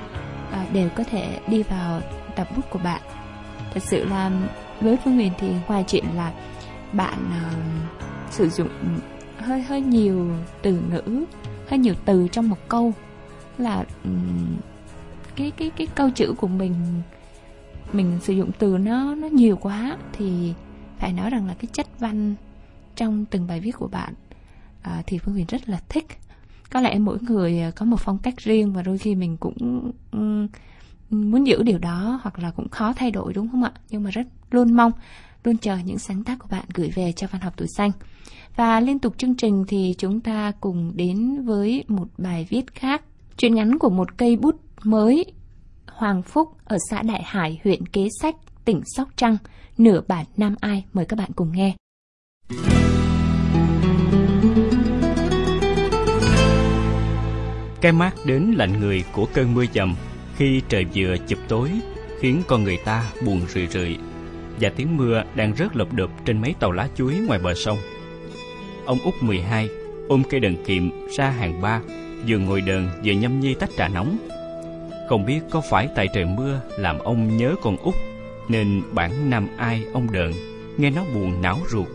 à, 0.53 0.67
đều 0.73 0.89
có 0.89 1.05
thể 1.11 1.39
đi 1.47 1.63
vào 1.63 2.01
tập 2.37 2.49
bút 2.57 2.71
của 2.71 2.79
bạn. 2.79 3.03
Thật 3.75 3.83
sự 3.83 4.05
là 4.05 4.31
với 4.81 4.97
Phương 5.05 5.15
Huyền 5.15 5.33
thì 5.39 5.49
ngoài 5.69 5.85
chuyện 5.87 6.05
là 6.15 6.33
bạn 6.93 7.19
uh, 7.19 8.33
sử 8.33 8.49
dụng 8.49 8.69
hơi 9.39 9.63
hơi 9.63 9.81
nhiều 9.81 10.31
từ 10.63 10.79
ngữ 10.91 11.25
hơi 11.73 11.79
nhiều 11.79 11.95
từ 12.05 12.29
trong 12.33 12.49
một 12.49 12.69
câu 12.69 12.93
là 13.59 13.85
cái 15.37 15.51
cái 15.51 15.71
cái 15.77 15.87
câu 15.87 16.11
chữ 16.11 16.35
của 16.37 16.49
mình 16.49 16.75
mình 17.93 18.19
sử 18.23 18.33
dụng 18.33 18.51
từ 18.59 18.79
nó 18.79 19.15
nó 19.15 19.29
nhiều 19.29 19.57
quá 19.57 19.97
thì 20.13 20.53
phải 20.99 21.13
nói 21.13 21.31
rằng 21.31 21.47
là 21.47 21.55
cái 21.55 21.69
chất 21.73 21.87
văn 21.99 22.35
trong 22.97 23.25
từng 23.25 23.47
bài 23.47 23.61
viết 23.61 23.73
của 23.73 23.89
bạn 23.89 24.15
à, 24.83 25.03
thì 25.07 25.19
phương 25.19 25.35
huyền 25.35 25.47
rất 25.49 25.69
là 25.69 25.81
thích. 25.89 26.07
Có 26.71 26.81
lẽ 26.81 26.99
mỗi 26.99 27.19
người 27.21 27.61
à, 27.61 27.71
có 27.71 27.87
một 27.87 28.01
phong 28.01 28.19
cách 28.19 28.35
riêng 28.37 28.73
và 28.73 28.83
đôi 28.83 28.99
khi 28.99 29.15
mình 29.15 29.37
cũng 29.37 29.91
um, 30.13 30.49
muốn 31.11 31.47
giữ 31.47 31.63
điều 31.63 31.79
đó 31.79 32.21
hoặc 32.23 32.39
là 32.39 32.51
cũng 32.51 32.69
khó 32.69 32.93
thay 32.93 33.11
đổi 33.11 33.33
đúng 33.33 33.49
không 33.51 33.65
ạ? 33.65 33.73
Nhưng 33.91 34.03
mà 34.03 34.11
rất 34.11 34.27
luôn 34.51 34.75
mong 34.75 34.93
luôn 35.45 35.57
chờ 35.57 35.77
những 35.77 35.99
sáng 35.99 36.25
tác 36.25 36.39
của 36.39 36.49
bạn 36.51 36.65
gửi 36.75 36.91
về 36.95 37.13
cho 37.13 37.27
văn 37.31 37.43
học 37.43 37.53
tuổi 37.57 37.69
xanh 37.77 37.91
và 38.57 38.81
liên 38.81 38.99
tục 38.99 39.15
chương 39.19 39.35
trình 39.35 39.65
thì 39.69 39.95
chúng 39.99 40.21
ta 40.21 40.53
cùng 40.61 40.93
đến 40.95 41.45
với 41.45 41.85
một 41.89 42.09
bài 42.19 42.47
viết 42.51 42.75
khác. 42.75 43.03
Chuyện 43.39 43.55
ngắn 43.55 43.79
của 43.79 43.91
một 43.91 44.19
cây 44.19 44.37
bút 44.37 44.61
mới 44.83 45.25
Hoàng 45.87 46.23
Phúc 46.23 46.49
ở 46.65 46.79
xã 46.91 47.03
Đại 47.03 47.23
Hải, 47.25 47.61
huyện 47.65 47.87
Kế 47.87 48.09
Sách, 48.21 48.37
tỉnh 48.65 48.81
Sóc 48.97 49.09
Trăng, 49.17 49.37
nửa 49.79 50.01
bản 50.09 50.27
Nam 50.37 50.55
Ai. 50.61 50.85
Mời 50.93 51.05
các 51.05 51.19
bạn 51.19 51.31
cùng 51.37 51.53
nghe. 51.53 51.75
Cái 57.81 57.93
mát 57.93 58.15
đến 58.27 58.55
lạnh 58.57 58.81
người 58.81 59.05
của 59.13 59.27
cơn 59.35 59.55
mưa 59.55 59.65
dầm 59.75 59.95
khi 60.37 60.63
trời 60.69 60.87
vừa 60.95 61.17
chụp 61.29 61.39
tối 61.49 61.71
khiến 62.21 62.43
con 62.49 62.65
người 62.65 62.79
ta 62.85 63.13
buồn 63.27 63.41
rười 63.49 63.67
rượi 63.67 63.97
và 64.61 64.71
tiếng 64.77 64.97
mưa 64.97 65.23
đang 65.35 65.57
rớt 65.57 65.77
lộp 65.77 65.93
đập 65.93 66.11
trên 66.25 66.41
mấy 66.41 66.55
tàu 66.61 66.73
lá 66.73 66.89
chuối 66.97 67.15
ngoài 67.15 67.41
bờ 67.45 67.55
sông 67.55 67.79
ông 68.85 68.99
út 69.05 69.15
12 69.21 69.69
ôm 70.09 70.23
cây 70.31 70.41
đờn 70.41 70.57
kiệm 70.67 70.91
ra 71.17 71.31
hàng 71.31 71.61
ba, 71.63 71.81
vừa 72.29 72.39
ngồi 72.39 72.61
đờn 72.61 72.89
vừa 73.05 73.13
nhâm 73.13 73.41
nhi 73.41 73.55
tách 73.55 73.71
trà 73.77 73.89
nóng. 73.89 74.17
Không 75.09 75.27
biết 75.27 75.41
có 75.51 75.61
phải 75.61 75.89
tại 75.95 76.07
trời 76.15 76.25
mưa 76.25 76.61
làm 76.79 76.99
ông 76.99 77.37
nhớ 77.37 77.55
con 77.63 77.77
út, 77.77 77.95
nên 78.49 78.83
bản 78.93 79.31
nam 79.31 79.49
ai 79.57 79.85
ông 79.93 80.13
đờn, 80.13 80.33
nghe 80.77 80.91
nó 80.91 81.05
buồn 81.15 81.43
não 81.43 81.59
ruột. 81.71 81.89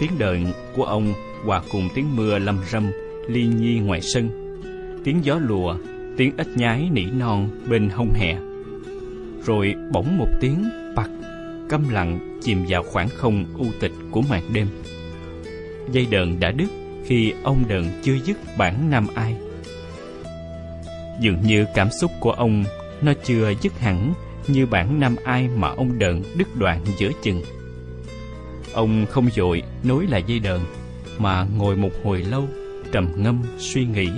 Tiếng 0.00 0.18
đờn 0.18 0.46
của 0.76 0.84
ông 0.84 1.12
hòa 1.44 1.62
cùng 1.70 1.88
tiếng 1.94 2.16
mưa 2.16 2.38
lâm 2.38 2.58
râm 2.70 2.90
ly 3.28 3.46
nhi 3.46 3.78
ngoài 3.78 4.00
sân, 4.00 4.30
tiếng 5.04 5.24
gió 5.24 5.38
lùa, 5.38 5.76
tiếng 6.16 6.32
ếch 6.36 6.56
nhái 6.56 6.88
nỉ 6.92 7.04
non 7.04 7.48
bên 7.68 7.88
hông 7.88 8.12
hè. 8.14 8.36
Rồi 9.44 9.74
bỗng 9.92 10.18
một 10.18 10.28
tiếng 10.40 10.64
bặt, 10.96 11.10
câm 11.68 11.88
lặng 11.88 12.38
chìm 12.42 12.64
vào 12.68 12.82
khoảng 12.82 13.08
không 13.08 13.44
u 13.58 13.66
tịch 13.80 13.92
của 14.10 14.22
màn 14.22 14.42
đêm 14.52 14.68
dây 15.92 16.06
đờn 16.10 16.40
đã 16.40 16.50
đứt 16.50 16.68
khi 17.06 17.32
ông 17.42 17.64
đờn 17.68 17.84
chưa 18.02 18.16
dứt 18.24 18.38
bản 18.58 18.90
nam 18.90 19.06
ai. 19.14 19.36
Dường 21.20 21.42
như 21.42 21.66
cảm 21.74 21.90
xúc 21.90 22.10
của 22.20 22.32
ông 22.32 22.64
nó 23.02 23.12
chưa 23.24 23.52
dứt 23.62 23.78
hẳn 23.78 24.14
như 24.48 24.66
bản 24.66 25.00
nam 25.00 25.16
ai 25.24 25.48
mà 25.48 25.68
ông 25.68 25.98
đờn 25.98 26.22
đứt 26.36 26.56
đoạn 26.56 26.80
giữa 26.98 27.10
chừng. 27.22 27.42
Ông 28.72 29.06
không 29.10 29.28
dội 29.30 29.62
nối 29.82 30.06
lại 30.06 30.24
dây 30.26 30.38
đờn, 30.38 30.60
mà 31.18 31.46
ngồi 31.56 31.76
một 31.76 31.90
hồi 32.04 32.22
lâu, 32.22 32.48
trầm 32.92 33.08
ngâm, 33.16 33.42
suy 33.58 33.84
nghĩ. 33.84 34.08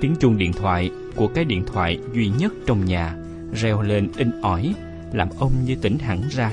Tiếng 0.00 0.14
chuông 0.20 0.38
điện 0.38 0.52
thoại 0.52 0.90
của 1.16 1.28
cái 1.28 1.44
điện 1.44 1.64
thoại 1.72 1.98
duy 2.12 2.30
nhất 2.38 2.52
trong 2.66 2.84
nhà 2.84 3.16
reo 3.54 3.82
lên 3.82 4.08
in 4.16 4.30
ỏi, 4.42 4.74
làm 5.12 5.28
ông 5.38 5.52
như 5.64 5.76
tỉnh 5.82 5.98
hẳn 5.98 6.22
ra. 6.30 6.52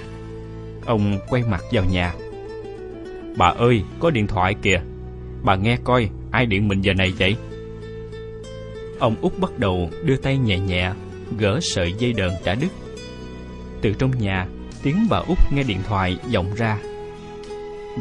Ông 0.86 1.20
quay 1.30 1.44
mặt 1.44 1.62
vào 1.72 1.86
nhà. 1.86 2.14
Bà 3.38 3.48
ơi, 3.48 3.84
có 4.00 4.10
điện 4.10 4.28
thoại 4.28 4.56
kìa. 4.62 4.82
Bà 5.44 5.56
nghe 5.56 5.78
coi, 5.84 6.10
ai 6.32 6.46
điện 6.46 6.68
mình 6.68 6.82
giờ 6.82 6.94
này 6.94 7.14
vậy? 7.18 7.36
Ông 9.00 9.16
út 9.22 9.40
bắt 9.40 9.60
đầu 9.60 9.90
đưa 10.04 10.16
tay 10.16 10.38
nhẹ 10.38 10.60
nhẹ, 10.60 10.92
gỡ 11.38 11.60
sợi 11.62 11.94
dây 11.94 12.14
đờn 12.14 12.32
đã 12.46 12.56
đứt. 12.56 12.68
Từ 13.82 13.94
trong 14.00 14.12
nhà, 14.20 14.48
tiếng 14.84 15.08
bà 15.10 15.18
út 15.18 15.38
nghe 15.52 15.64
điện 15.64 15.80
thoại 15.88 16.18
vọng 16.34 16.54
ra. 16.56 16.78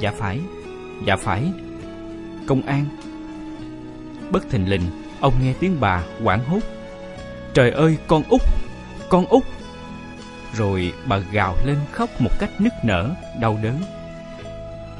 Dạ 0.00 0.12
phải, 0.18 0.40
dạ 1.06 1.16
phải. 1.16 1.52
Công 2.46 2.62
an. 2.62 2.84
Bất 4.30 4.50
thình 4.50 4.70
lình, 4.70 4.82
ông 5.20 5.34
nghe 5.42 5.54
tiếng 5.60 5.76
bà 5.80 6.02
quảng 6.24 6.44
hốt. 6.44 6.60
Trời 7.54 7.70
ơi, 7.70 7.96
con 8.06 8.22
út, 8.28 8.40
con 9.08 9.26
út. 9.26 9.42
Rồi 10.54 10.92
bà 11.06 11.18
gào 11.18 11.56
lên 11.64 11.76
khóc 11.92 12.10
một 12.20 12.30
cách 12.38 12.50
nức 12.60 12.72
nở, 12.84 13.14
đau 13.40 13.58
đớn. 13.62 13.74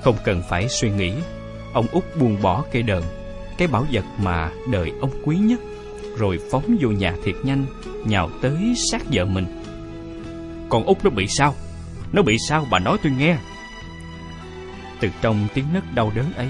Không 0.02 0.16
cần 0.24 0.42
phải 0.48 0.68
suy 0.68 0.90
nghĩ, 0.90 1.12
ông 1.72 1.86
út 1.92 2.04
buông 2.20 2.42
bỏ 2.42 2.64
cây 2.72 2.82
đờn, 2.82 3.02
cái 3.58 3.68
bảo 3.68 3.86
vật 3.92 4.04
mà 4.22 4.50
đời 4.72 4.92
ông 5.00 5.10
quý 5.24 5.36
nhất, 5.36 5.60
rồi 6.16 6.38
phóng 6.50 6.76
vô 6.80 6.88
nhà 6.88 7.14
thiệt 7.24 7.34
nhanh, 7.42 7.66
nhào 8.04 8.30
tới 8.42 8.74
sát 8.90 9.02
vợ 9.12 9.24
mình. 9.24 9.46
còn 10.68 10.84
út 10.84 11.04
nó 11.04 11.10
bị 11.10 11.26
sao? 11.28 11.54
Nó 12.12 12.22
bị 12.22 12.36
sao? 12.48 12.66
Bà 12.70 12.78
nói 12.78 12.98
tôi 13.02 13.12
nghe. 13.18 13.36
Từ 15.00 15.08
trong 15.20 15.48
tiếng 15.54 15.64
nấc 15.72 15.94
đau 15.94 16.12
đớn 16.14 16.32
ấy 16.32 16.48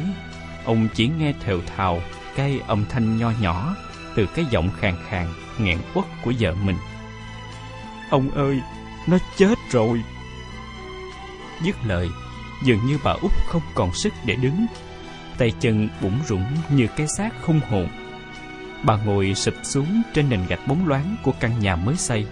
Ông 0.64 0.88
chỉ 0.94 1.08
nghe 1.08 1.32
thều 1.44 1.60
thào 1.76 2.02
Cái 2.36 2.60
âm 2.66 2.84
thanh 2.88 3.18
nho 3.18 3.32
nhỏ 3.40 3.76
Từ 4.14 4.26
cái 4.26 4.44
giọng 4.50 4.70
khàn 4.80 4.94
khàn 5.08 5.26
nghẹn 5.58 5.78
quất 5.94 6.06
của 6.24 6.32
vợ 6.40 6.54
mình. 6.54 6.76
Ông 8.10 8.30
ơi 8.30 8.60
Nó 9.06 9.18
chết 9.36 9.58
rồi. 9.70 10.02
Dứt 11.62 11.76
lời 11.86 12.08
Dường 12.64 12.86
như 12.86 12.98
bà 13.04 13.12
út 13.12 13.32
không 13.46 13.62
còn 13.74 13.94
sức 13.94 14.12
để 14.26 14.34
đứng 14.34 14.66
Tay 15.38 15.52
chân 15.60 15.88
bủng 16.02 16.18
rủng 16.26 16.44
như 16.70 16.86
cái 16.96 17.06
xác 17.16 17.30
không 17.40 17.60
hồn 17.68 17.88
Bà 18.84 18.96
ngồi 18.96 19.34
sụp 19.34 19.54
xuống 19.62 20.02
trên 20.14 20.28
nền 20.28 20.40
gạch 20.48 20.66
bóng 20.66 20.88
loáng 20.88 21.16
của 21.24 21.32
căn 21.40 21.58
nhà 21.60 21.76
mới 21.76 21.96
xây 21.96 22.26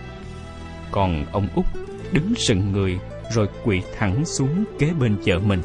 Còn 0.90 1.26
ông 1.32 1.48
út 1.54 1.66
đứng 2.12 2.34
sừng 2.34 2.72
người 2.72 2.98
rồi 3.30 3.48
quỳ 3.64 3.82
thẳng 3.98 4.24
xuống 4.24 4.64
kế 4.78 4.92
bên 5.00 5.16
vợ 5.26 5.38
mình. 5.38 5.62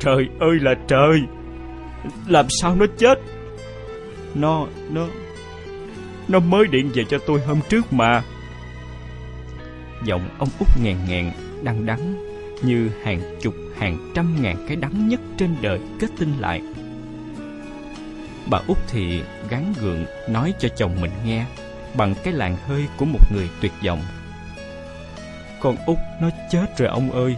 Trời 0.00 0.28
ơi 0.40 0.58
là 0.60 0.74
trời! 0.88 1.20
Làm 2.26 2.46
sao 2.60 2.76
nó 2.76 2.86
chết? 2.98 3.18
Nó, 4.34 4.66
nó, 4.90 5.06
nó 6.28 6.38
mới 6.40 6.66
điện 6.66 6.90
về 6.94 7.04
cho 7.08 7.18
tôi 7.26 7.40
hôm 7.40 7.60
trước 7.68 7.92
mà. 7.92 8.22
Giọng 10.04 10.28
ông 10.38 10.48
út 10.58 10.68
ngàn 10.82 10.96
ngàn, 11.08 11.32
đắng 11.62 11.86
đắng, 11.86 12.27
như 12.62 12.90
hàng 13.02 13.20
chục, 13.40 13.54
hàng 13.78 14.12
trăm 14.14 14.42
ngàn 14.42 14.64
cái 14.68 14.76
đắng 14.76 15.08
nhất 15.08 15.20
trên 15.38 15.56
đời 15.60 15.80
kết 16.00 16.08
tinh 16.18 16.32
lại. 16.40 16.62
Bà 18.50 18.60
út 18.66 18.78
thì 18.88 19.22
gán 19.50 19.72
gượng 19.80 20.04
nói 20.28 20.54
cho 20.58 20.68
chồng 20.76 21.00
mình 21.00 21.10
nghe 21.24 21.44
bằng 21.94 22.14
cái 22.24 22.32
làn 22.32 22.56
hơi 22.56 22.86
của 22.96 23.04
một 23.04 23.32
người 23.34 23.48
tuyệt 23.60 23.72
vọng. 23.86 24.02
Con 25.60 25.76
út 25.86 25.98
nó 26.20 26.30
chết 26.50 26.78
rồi 26.78 26.88
ông 26.88 27.10
ơi. 27.10 27.36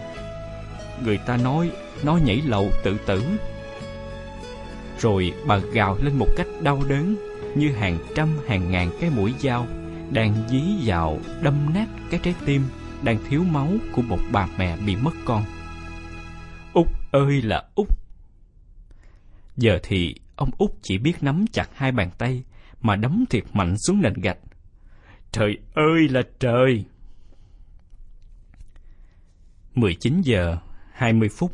Người 1.05 1.19
ta 1.19 1.37
nói, 1.37 1.71
Nó 2.03 2.17
nhảy 2.17 2.43
lầu 2.47 2.71
tự 2.85 2.97
tử. 3.07 3.23
Rồi 5.01 5.35
bà 5.47 5.59
gào 5.59 5.97
lên 6.03 6.19
một 6.19 6.29
cách 6.37 6.47
đau 6.61 6.83
đớn 6.89 7.17
Như 7.55 7.73
hàng 7.73 7.99
trăm, 8.15 8.29
hàng 8.49 8.71
ngàn 8.71 8.91
cái 9.01 9.11
mũi 9.11 9.35
dao 9.41 9.67
Đang 10.11 10.35
dí 10.51 10.63
vào 10.85 11.19
đâm 11.43 11.75
nát 11.75 11.87
cái 12.11 12.21
trái 12.23 12.35
tim. 12.47 12.63
Đang 13.05 13.19
thiếu 13.29 13.45
máu 13.45 13.69
của 13.93 14.03
một 14.03 14.19
bà 14.33 14.49
mẹ 14.59 14.77
bị 14.77 14.97
mất 14.97 15.15
con. 15.25 15.45
Út 16.73 16.87
ơi 17.11 17.43
là 17.43 17.65
Út 17.75 17.89
Giờ 19.57 19.79
thì 19.83 20.15
ông 20.37 20.51
Út 20.59 20.71
chỉ 20.83 20.99
biết 20.99 21.23
nắm 21.23 21.45
chặt 21.53 21.69
hai 21.75 21.93
bàn 21.93 22.11
tay 22.19 22.43
Mà 22.81 22.97
đấm 22.97 23.25
thiệt 23.31 23.45
mạnh 23.53 23.75
xuống 23.79 24.01
nền 24.03 24.15
gạch. 24.15 24.39
Trời 25.33 25.59
ơi 25.75 26.09
là 26.09 26.23
trời! 26.39 26.85
19 29.75 30.21
giờ 30.21 30.59
20 30.93 31.29
phút, 31.39 31.53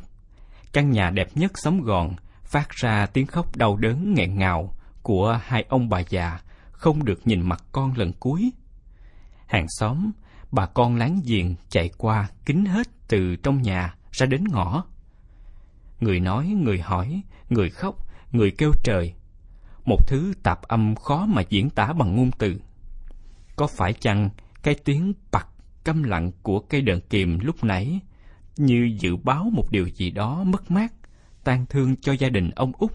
căn 0.72 0.90
nhà 0.90 1.10
đẹp 1.10 1.28
nhất 1.34 1.52
xóm 1.54 1.80
gòn 1.80 2.14
phát 2.44 2.70
ra 2.70 3.06
tiếng 3.06 3.26
khóc 3.26 3.56
đau 3.56 3.76
đớn 3.76 4.14
nghẹn 4.14 4.38
ngào 4.38 4.74
của 5.02 5.40
hai 5.44 5.64
ông 5.68 5.88
bà 5.88 6.00
già 6.00 6.40
không 6.72 7.04
được 7.04 7.20
nhìn 7.24 7.48
mặt 7.48 7.64
con 7.72 7.92
lần 7.96 8.12
cuối. 8.12 8.52
Hàng 9.46 9.66
xóm, 9.68 10.10
bà 10.50 10.66
con 10.66 10.96
láng 10.96 11.20
giềng 11.24 11.54
chạy 11.68 11.90
qua 11.98 12.28
kính 12.44 12.64
hết 12.64 12.88
từ 13.08 13.36
trong 13.36 13.62
nhà 13.62 13.94
ra 14.12 14.26
đến 14.26 14.44
ngõ. 14.44 14.84
Người 16.00 16.20
nói, 16.20 16.46
người 16.46 16.80
hỏi, 16.80 17.22
người 17.50 17.70
khóc, 17.70 18.06
người 18.32 18.50
kêu 18.50 18.72
trời. 18.84 19.14
Một 19.84 20.06
thứ 20.06 20.34
tạp 20.42 20.62
âm 20.62 20.94
khó 20.94 21.26
mà 21.26 21.42
diễn 21.48 21.70
tả 21.70 21.92
bằng 21.92 22.16
ngôn 22.16 22.30
từ. 22.38 22.60
Có 23.56 23.66
phải 23.66 23.92
chăng 23.92 24.30
cái 24.62 24.74
tiếng 24.74 25.12
bặt 25.32 25.46
câm 25.84 26.02
lặng 26.02 26.32
của 26.42 26.60
cây 26.60 26.80
đờn 26.80 27.00
kìm 27.00 27.38
lúc 27.38 27.64
nãy 27.64 28.00
như 28.56 28.90
dự 29.00 29.16
báo 29.16 29.50
một 29.52 29.70
điều 29.70 29.88
gì 29.88 30.10
đó 30.10 30.44
mất 30.44 30.70
mát, 30.70 30.92
tan 31.44 31.66
thương 31.66 31.96
cho 31.96 32.12
gia 32.12 32.28
đình 32.28 32.50
ông 32.50 32.72
Út. 32.78 32.92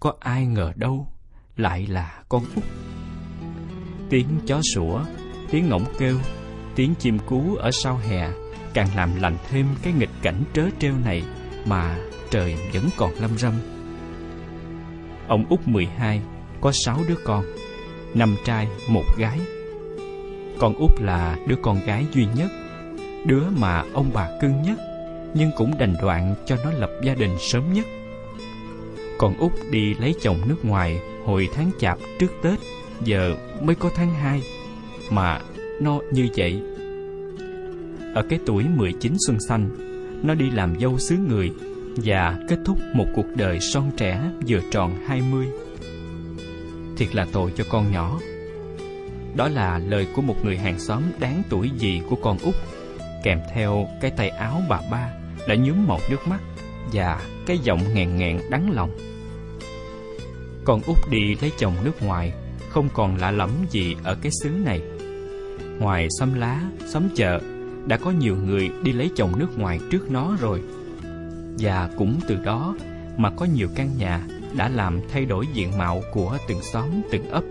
Có 0.00 0.14
ai 0.20 0.46
ngờ 0.46 0.72
đâu 0.76 1.08
lại 1.56 1.86
là 1.86 2.22
con 2.28 2.44
Út. 2.54 2.64
Tiếng 4.10 4.28
chó 4.46 4.60
sủa, 4.74 5.04
tiếng 5.50 5.68
ngỗng 5.68 5.84
kêu, 5.98 6.18
tiếng 6.74 6.94
chim 6.94 7.18
cú 7.18 7.56
ở 7.56 7.70
sau 7.70 7.96
hè 7.96 8.30
càng 8.74 8.88
làm 8.96 9.10
lạnh 9.20 9.36
thêm 9.50 9.66
cái 9.82 9.92
nghịch 9.92 10.10
cảnh 10.22 10.42
trớ 10.54 10.62
trêu 10.78 10.94
này 11.04 11.22
mà 11.64 11.98
trời 12.30 12.56
vẫn 12.72 12.88
còn 12.96 13.10
lâm 13.20 13.38
râm. 13.38 13.52
Ông 15.28 15.44
Út 15.48 15.60
12 15.68 16.20
có 16.60 16.72
sáu 16.72 17.00
đứa 17.08 17.16
con, 17.24 17.44
năm 18.14 18.36
trai, 18.44 18.68
một 18.88 19.04
gái. 19.18 19.40
Con 20.58 20.74
Út 20.74 20.90
là 21.00 21.36
đứa 21.46 21.56
con 21.62 21.80
gái 21.86 22.06
duy 22.12 22.26
nhất 22.34 22.50
đứa 23.26 23.44
mà 23.50 23.84
ông 23.94 24.10
bà 24.14 24.28
cưng 24.40 24.62
nhất 24.62 24.78
nhưng 25.34 25.50
cũng 25.56 25.78
đành 25.78 25.94
đoạn 26.02 26.34
cho 26.46 26.56
nó 26.64 26.70
lập 26.70 26.90
gia 27.02 27.14
đình 27.14 27.36
sớm 27.38 27.72
nhất 27.72 27.86
còn 29.18 29.36
út 29.38 29.52
đi 29.70 29.94
lấy 29.94 30.14
chồng 30.20 30.36
nước 30.46 30.64
ngoài 30.64 31.00
hồi 31.24 31.48
tháng 31.54 31.70
chạp 31.80 31.98
trước 32.18 32.32
tết 32.42 32.58
giờ 33.04 33.36
mới 33.60 33.76
có 33.76 33.90
tháng 33.94 34.14
hai 34.14 34.42
mà 35.10 35.40
nó 35.80 36.00
như 36.12 36.28
vậy 36.36 36.62
ở 38.14 38.22
cái 38.28 38.38
tuổi 38.46 38.64
19 38.76 39.12
xuân 39.26 39.40
xanh, 39.40 39.70
nó 40.22 40.34
đi 40.34 40.50
làm 40.50 40.80
dâu 40.80 40.98
xứ 40.98 41.16
người 41.16 41.50
và 41.96 42.38
kết 42.48 42.58
thúc 42.64 42.78
một 42.94 43.06
cuộc 43.14 43.26
đời 43.36 43.60
son 43.60 43.90
trẻ 43.96 44.20
vừa 44.48 44.60
tròn 44.70 44.94
20 45.06 45.46
thiệt 46.96 47.14
là 47.14 47.26
tội 47.32 47.52
cho 47.56 47.64
con 47.70 47.92
nhỏ 47.92 48.18
đó 49.36 49.48
là 49.48 49.78
lời 49.78 50.06
của 50.14 50.22
một 50.22 50.44
người 50.44 50.58
hàng 50.58 50.78
xóm 50.78 51.02
đáng 51.18 51.42
tuổi 51.48 51.70
gì 51.78 52.02
của 52.10 52.16
con 52.16 52.38
út, 52.38 52.54
kèm 53.22 53.40
theo 53.54 53.88
cái 54.00 54.10
tay 54.10 54.28
áo 54.28 54.62
bà 54.68 54.80
ba 54.90 55.10
đã 55.48 55.54
nhúm 55.54 55.86
một 55.86 56.00
nước 56.10 56.28
mắt 56.28 56.40
và 56.92 57.20
cái 57.46 57.58
giọng 57.58 57.94
nghẹn 57.94 58.16
nghẹn 58.16 58.40
đắng 58.50 58.70
lòng. 58.70 58.90
Con 60.64 60.82
út 60.86 60.98
đi 61.10 61.34
lấy 61.40 61.52
chồng 61.58 61.74
nước 61.84 62.02
ngoài, 62.02 62.32
không 62.70 62.88
còn 62.94 63.16
lạ 63.16 63.30
lẫm 63.30 63.50
gì 63.70 63.96
ở 64.04 64.16
cái 64.22 64.32
xứ 64.42 64.50
này. 64.50 64.80
Ngoài 65.78 66.08
xóm 66.18 66.34
lá, 66.34 66.62
xóm 66.86 67.02
chợ, 67.14 67.40
đã 67.86 67.96
có 67.96 68.10
nhiều 68.10 68.36
người 68.36 68.70
đi 68.82 68.92
lấy 68.92 69.10
chồng 69.16 69.32
nước 69.38 69.58
ngoài 69.58 69.80
trước 69.90 70.10
nó 70.10 70.36
rồi. 70.40 70.62
Và 71.58 71.90
cũng 71.96 72.20
từ 72.28 72.36
đó 72.44 72.74
mà 73.16 73.30
có 73.30 73.44
nhiều 73.44 73.68
căn 73.74 73.90
nhà 73.98 74.22
đã 74.56 74.68
làm 74.68 75.00
thay 75.12 75.24
đổi 75.24 75.46
diện 75.54 75.78
mạo 75.78 76.02
của 76.12 76.38
từng 76.48 76.62
xóm, 76.62 76.86
từng 77.10 77.30
ấp. 77.30 77.44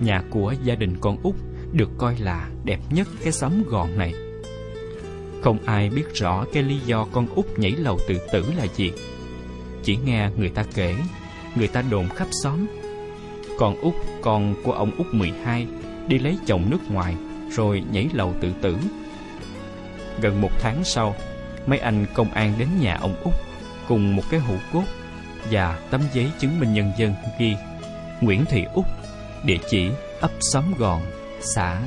Nhà 0.00 0.22
của 0.30 0.54
gia 0.64 0.74
đình 0.74 0.96
con 1.00 1.16
út 1.22 1.34
được 1.72 1.90
coi 1.98 2.18
là 2.18 2.48
đẹp 2.64 2.80
nhất 2.90 3.08
cái 3.22 3.32
xóm 3.32 3.62
gòn 3.62 3.98
này. 3.98 4.14
Không 5.42 5.58
ai 5.64 5.90
biết 5.90 6.14
rõ 6.14 6.44
cái 6.52 6.62
lý 6.62 6.78
do 6.86 7.06
con 7.12 7.26
út 7.34 7.46
nhảy 7.56 7.70
lầu 7.70 7.98
tự 8.08 8.18
tử 8.32 8.44
là 8.56 8.66
gì 8.76 8.92
Chỉ 9.82 9.96
nghe 9.96 10.30
người 10.36 10.48
ta 10.48 10.64
kể 10.74 10.96
Người 11.56 11.68
ta 11.68 11.82
đồn 11.90 12.08
khắp 12.08 12.28
xóm 12.42 12.66
Con 13.58 13.80
út, 13.80 13.94
con 14.22 14.54
của 14.64 14.72
ông 14.72 14.90
út 14.98 15.06
12 15.14 15.66
Đi 16.08 16.18
lấy 16.18 16.38
chồng 16.46 16.70
nước 16.70 16.90
ngoài, 16.90 17.16
Rồi 17.50 17.82
nhảy 17.92 18.08
lầu 18.12 18.34
tự 18.40 18.52
tử. 18.62 18.76
Gần 20.20 20.40
một 20.40 20.50
tháng 20.60 20.84
sau, 20.84 21.14
Mấy 21.66 21.78
anh 21.78 22.06
công 22.14 22.30
an 22.30 22.52
đến 22.58 22.68
nhà 22.80 22.94
ông 23.00 23.16
út 23.24 23.34
Cùng 23.88 24.16
một 24.16 24.22
cái 24.30 24.40
hũ 24.40 24.54
cốt 24.72 24.84
Và 25.50 25.78
tấm 25.90 26.00
giấy 26.12 26.30
chứng 26.38 26.60
minh 26.60 26.74
nhân 26.74 26.92
dân 26.98 27.14
ghi, 27.38 27.56
Nguyễn 28.20 28.44
Thị 28.44 28.64
Út, 28.74 28.84
Địa 29.44 29.58
chỉ 29.70 29.90
ấp 30.20 30.30
xóm 30.40 30.64
gòn, 30.78 31.02
Xã. 31.40 31.80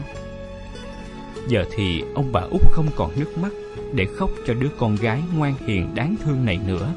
Giờ 1.48 1.64
thì 1.76 2.04
ông 2.16 2.32
bà 2.32 2.42
út 2.42 2.62
không 2.72 2.88
còn 2.96 3.20
nước 3.20 3.38
mắt 3.38 3.52
Để 3.94 4.08
khóc 4.18 4.30
cho 4.48 4.54
đứa 4.54 4.70
con 4.78 4.96
gái 4.96 5.22
ngoan 5.36 5.54
hiền 5.68 5.96
đáng 5.96 6.16
thương 6.24 6.46
này 6.46 6.60
nữa. 6.68 6.94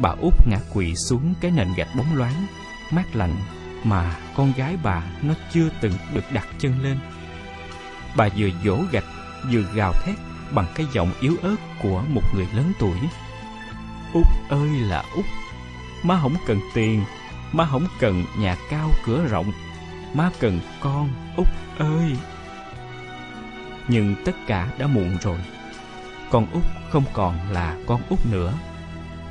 Bà 0.00 0.10
út 0.20 0.34
ngã 0.46 0.58
quỵ 0.74 0.94
xuống 0.94 1.34
cái 1.40 1.50
nền 1.50 1.68
gạch 1.76 1.88
bóng 1.96 2.16
loáng, 2.16 2.46
Mát 2.90 3.16
lạnh 3.16 3.36
mà 3.84 4.16
con 4.36 4.52
gái 4.56 4.76
bà 4.82 5.02
nó 5.22 5.34
chưa 5.52 5.68
từng 5.80 5.92
được 6.14 6.32
đặt 6.32 6.46
chân 6.58 6.82
lên 6.82 6.98
Bà 8.16 8.28
vừa 8.36 8.48
dỗ 8.64 8.78
gạch 8.92 9.04
vừa 9.50 9.62
gào 9.74 9.92
thét 10.04 10.14
bằng 10.50 10.66
cái 10.74 10.86
giọng 10.92 11.12
yếu 11.20 11.36
ớt 11.42 11.56
của 11.82 12.02
một 12.08 12.22
người 12.34 12.46
lớn 12.54 12.72
tuổi. 12.78 12.98
Út 14.12 14.26
ơi 14.48 14.68
là 14.68 15.04
Út, 15.16 15.24
má 16.02 16.18
không 16.22 16.36
cần 16.46 16.60
tiền, 16.74 17.04
má 17.52 17.66
không 17.70 17.86
cần 18.00 18.24
nhà 18.38 18.56
cao 18.70 18.90
cửa 19.04 19.26
rộng, 19.30 19.52
má 20.14 20.30
cần 20.40 20.60
con, 20.80 21.08
Út 21.36 21.48
ơi. 21.78 22.16
Nhưng 23.88 24.14
tất 24.24 24.32
cả 24.46 24.68
đã 24.78 24.86
muộn 24.86 25.16
rồi. 25.20 25.38
Con 26.30 26.46
Út 26.52 26.64
không 26.90 27.04
còn 27.12 27.38
là 27.50 27.76
con 27.86 28.00
Út 28.08 28.18
nữa. 28.32 28.52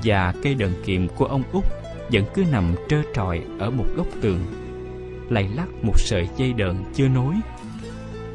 Và 0.03 0.33
cây 0.43 0.55
đờn 0.55 0.83
kiệm 0.85 1.07
của 1.07 1.25
ông 1.25 1.43
Út 1.51 1.63
vẫn 2.11 2.25
cứ 2.33 2.43
nằm 2.51 2.75
trơ 2.89 3.01
trọi 3.13 3.43
ở 3.59 3.71
một 3.71 3.85
góc 3.95 4.07
tường, 4.21 4.39
lay 5.29 5.49
lắc 5.55 5.67
một 5.81 5.99
sợi 5.99 6.29
dây 6.37 6.53
đờn 6.53 6.75
chưa 6.93 7.07
nối 7.07 7.35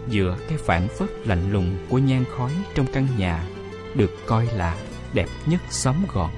giữa 0.08 0.36
cái 0.48 0.58
phản 0.58 0.88
phất 0.98 1.08
lạnh 1.24 1.52
lùng 1.52 1.76
của 1.88 1.98
nhang 1.98 2.24
khói 2.36 2.52
trong 2.74 2.86
căn 2.92 3.06
nhà 3.18 3.44
được 3.94 4.10
coi 4.26 4.46
là 4.56 4.76
đẹp 5.14 5.26
nhất 5.46 5.60
xóm 5.70 5.94
gọn. 6.14 6.30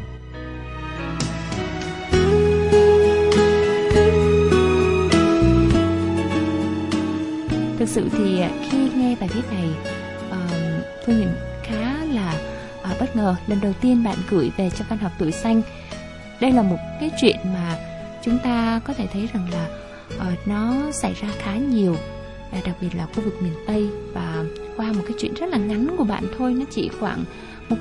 Thực 7.79 7.89
sự 7.89 8.09
thì 8.13 8.43
khi 8.71 8.91
nghe 8.97 9.17
bài 9.21 9.29
viết 9.35 9.43
này, 9.51 9.69
uh, 10.29 11.09
nhìn 11.09 11.29
khá 11.63 12.05
là 12.05 12.35
uh, 12.81 13.01
bất 13.01 13.17
ngờ. 13.17 13.37
Lần 13.47 13.61
đầu 13.61 13.73
tiên 13.81 14.05
bạn 14.05 14.17
gửi 14.31 14.51
về 14.57 14.71
cho 14.71 14.85
văn 14.89 14.99
học 14.99 15.13
tuổi 15.19 15.33
xanh. 15.33 15.63
Đây 16.41 16.53
là 16.53 16.63
một 16.63 16.79
cái 17.01 17.11
chuyện 17.21 17.37
mà 17.45 17.79
chúng 18.25 18.39
ta 18.39 18.81
có 18.85 18.93
thể 18.95 19.07
thấy 19.13 19.29
rằng 19.35 19.47
là 19.53 19.69
uh, 20.17 20.49
nó 20.49 20.91
xảy 20.93 21.15
ra 21.15 21.29
khá 21.39 21.57
nhiều 21.57 21.97
à, 22.53 22.61
đặc 22.65 22.77
biệt 22.81 22.95
là 22.95 23.07
khu 23.07 23.23
vực 23.23 23.43
miền 23.43 23.53
Tây. 23.67 23.89
Và 24.13 24.45
qua 24.77 24.93
một 24.93 25.03
cái 25.05 25.17
chuyện 25.19 25.35
rất 25.35 25.47
là 25.47 25.59
ngắn 25.59 25.97
của 25.97 26.05
bạn 26.05 26.25
thôi 26.39 26.55
nó 26.55 26.65
chỉ 26.71 26.91
khoảng 27.01 27.25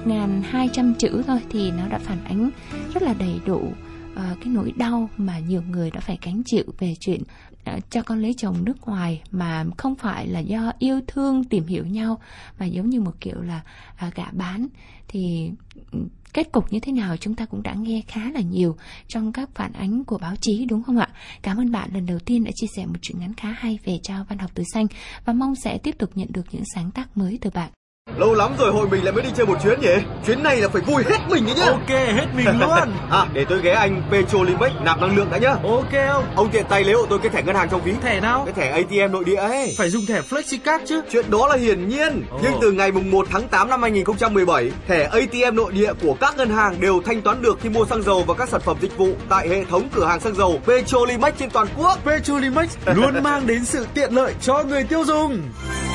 1.200 0.05 0.93
chữ 0.93 1.23
thôi 1.27 1.39
thì 1.49 1.71
nó 1.71 1.87
đã 1.89 1.99
phản 1.99 2.17
ánh 2.25 2.49
rất 2.93 3.03
là 3.03 3.13
đầy 3.19 3.39
đủ 3.45 3.73
Ờ, 4.15 4.35
cái 4.41 4.53
nỗi 4.53 4.73
đau 4.77 5.09
mà 5.17 5.39
nhiều 5.39 5.61
người 5.61 5.91
đã 5.91 5.99
phải 5.99 6.17
gánh 6.21 6.41
chịu 6.45 6.63
về 6.79 6.95
chuyện 6.99 7.23
ờ, 7.65 7.79
cho 7.89 8.03
con 8.03 8.21
lấy 8.21 8.33
chồng 8.37 8.65
nước 8.65 8.87
ngoài 8.87 9.21
mà 9.31 9.65
không 9.77 9.95
phải 9.95 10.27
là 10.27 10.39
do 10.39 10.71
yêu 10.79 11.01
thương 11.07 11.43
tìm 11.43 11.67
hiểu 11.67 11.85
nhau, 11.85 12.19
mà 12.59 12.65
giống 12.65 12.89
như 12.89 13.01
một 13.01 13.13
kiểu 13.21 13.41
là 13.41 13.61
à, 13.95 14.11
gạ 14.15 14.27
bán 14.31 14.67
thì 15.07 15.51
ừ, 15.91 15.99
kết 16.33 16.51
cục 16.51 16.73
như 16.73 16.79
thế 16.79 16.91
nào 16.91 17.17
chúng 17.17 17.35
ta 17.35 17.45
cũng 17.45 17.63
đã 17.63 17.73
nghe 17.73 18.01
khá 18.07 18.31
là 18.31 18.41
nhiều 18.41 18.75
trong 19.07 19.31
các 19.33 19.49
phản 19.55 19.73
ánh 19.73 20.03
của 20.03 20.17
báo 20.17 20.35
chí, 20.41 20.65
đúng 20.65 20.83
không 20.83 20.97
ạ? 20.97 21.09
Cảm 21.41 21.57
ơn 21.57 21.71
bạn 21.71 21.89
lần 21.93 22.05
đầu 22.05 22.19
tiên 22.19 22.43
đã 22.43 22.51
chia 22.55 22.67
sẻ 22.75 22.85
một 22.85 22.97
chuyện 23.01 23.19
ngắn 23.19 23.33
khá 23.33 23.51
hay 23.51 23.79
về 23.83 23.99
cho 24.03 24.13
văn 24.29 24.37
học 24.37 24.51
từ 24.53 24.63
xanh 24.73 24.85
và 25.25 25.33
mong 25.33 25.55
sẽ 25.55 25.77
tiếp 25.77 25.95
tục 25.97 26.09
nhận 26.15 26.27
được 26.31 26.45
những 26.51 26.63
sáng 26.75 26.91
tác 26.91 27.17
mới 27.17 27.37
từ 27.41 27.49
bạn. 27.53 27.71
Lâu 28.17 28.33
lắm 28.33 28.51
rồi 28.59 28.71
hội 28.71 28.87
mình 28.87 29.03
lại 29.03 29.13
mới 29.13 29.23
đi 29.23 29.29
chơi 29.37 29.45
một 29.45 29.57
chuyến 29.63 29.81
nhỉ? 29.81 29.87
Chuyến 30.27 30.43
này 30.43 30.57
là 30.57 30.67
phải 30.69 30.81
vui 30.81 31.03
hết 31.09 31.17
mình 31.29 31.45
nhá. 31.45 31.65
Ok, 31.65 31.89
hết 31.89 32.25
mình 32.35 32.45
luôn. 32.59 32.91
à, 33.11 33.25
để 33.33 33.45
tôi 33.49 33.61
ghé 33.61 33.71
anh 33.71 34.01
Petrolimex 34.11 34.71
nạp 34.83 35.01
năng 35.01 35.17
lượng 35.17 35.27
đã 35.31 35.37
nhá. 35.37 35.49
Ok 35.49 35.91
không? 36.13 36.25
Ông 36.35 36.49
tiện 36.51 36.65
tay 36.69 36.83
lấy 36.83 36.93
hộ 36.93 37.05
tôi 37.09 37.19
cái 37.19 37.29
thẻ 37.29 37.43
ngân 37.43 37.55
hàng 37.55 37.69
trong 37.69 37.81
ví. 37.83 37.93
Thẻ 38.01 38.19
nào? 38.19 38.43
Cái 38.45 38.53
thẻ 38.53 38.71
ATM 38.71 39.11
nội 39.11 39.23
địa 39.23 39.35
ấy. 39.35 39.75
Phải 39.77 39.89
dùng 39.89 40.05
thẻ 40.05 40.21
FlexiCard 40.29 40.79
chứ. 40.87 41.01
Chuyện 41.11 41.25
đó 41.31 41.47
là 41.47 41.55
hiển 41.55 41.89
nhiên. 41.89 42.23
Oh. 42.35 42.41
Nhưng 42.43 42.53
từ 42.61 42.71
ngày 42.71 42.91
mùng 42.91 43.11
1 43.11 43.27
tháng 43.31 43.47
8 43.47 43.69
năm 43.69 43.81
2017, 43.81 44.71
thẻ 44.87 45.03
ATM 45.03 45.55
nội 45.55 45.71
địa 45.73 45.93
của 46.01 46.13
các 46.19 46.37
ngân 46.37 46.49
hàng 46.49 46.81
đều 46.81 47.01
thanh 47.05 47.21
toán 47.21 47.41
được 47.41 47.59
khi 47.61 47.69
mua 47.69 47.85
xăng 47.85 48.03
dầu 48.03 48.23
và 48.27 48.33
các 48.33 48.49
sản 48.49 48.61
phẩm 48.65 48.77
dịch 48.81 48.97
vụ 48.97 49.09
tại 49.29 49.49
hệ 49.49 49.63
thống 49.65 49.89
cửa 49.95 50.05
hàng 50.05 50.19
xăng 50.19 50.35
dầu 50.35 50.59
Petrolimex 50.67 51.33
trên 51.39 51.49
toàn 51.49 51.67
quốc. 51.77 51.99
Petrolimex 52.05 52.77
luôn 52.85 53.23
mang 53.23 53.47
đến 53.47 53.65
sự 53.65 53.85
tiện 53.93 54.13
lợi 54.13 54.33
cho 54.41 54.63
người 54.63 54.83
tiêu 54.83 55.03
dùng. 55.05 55.41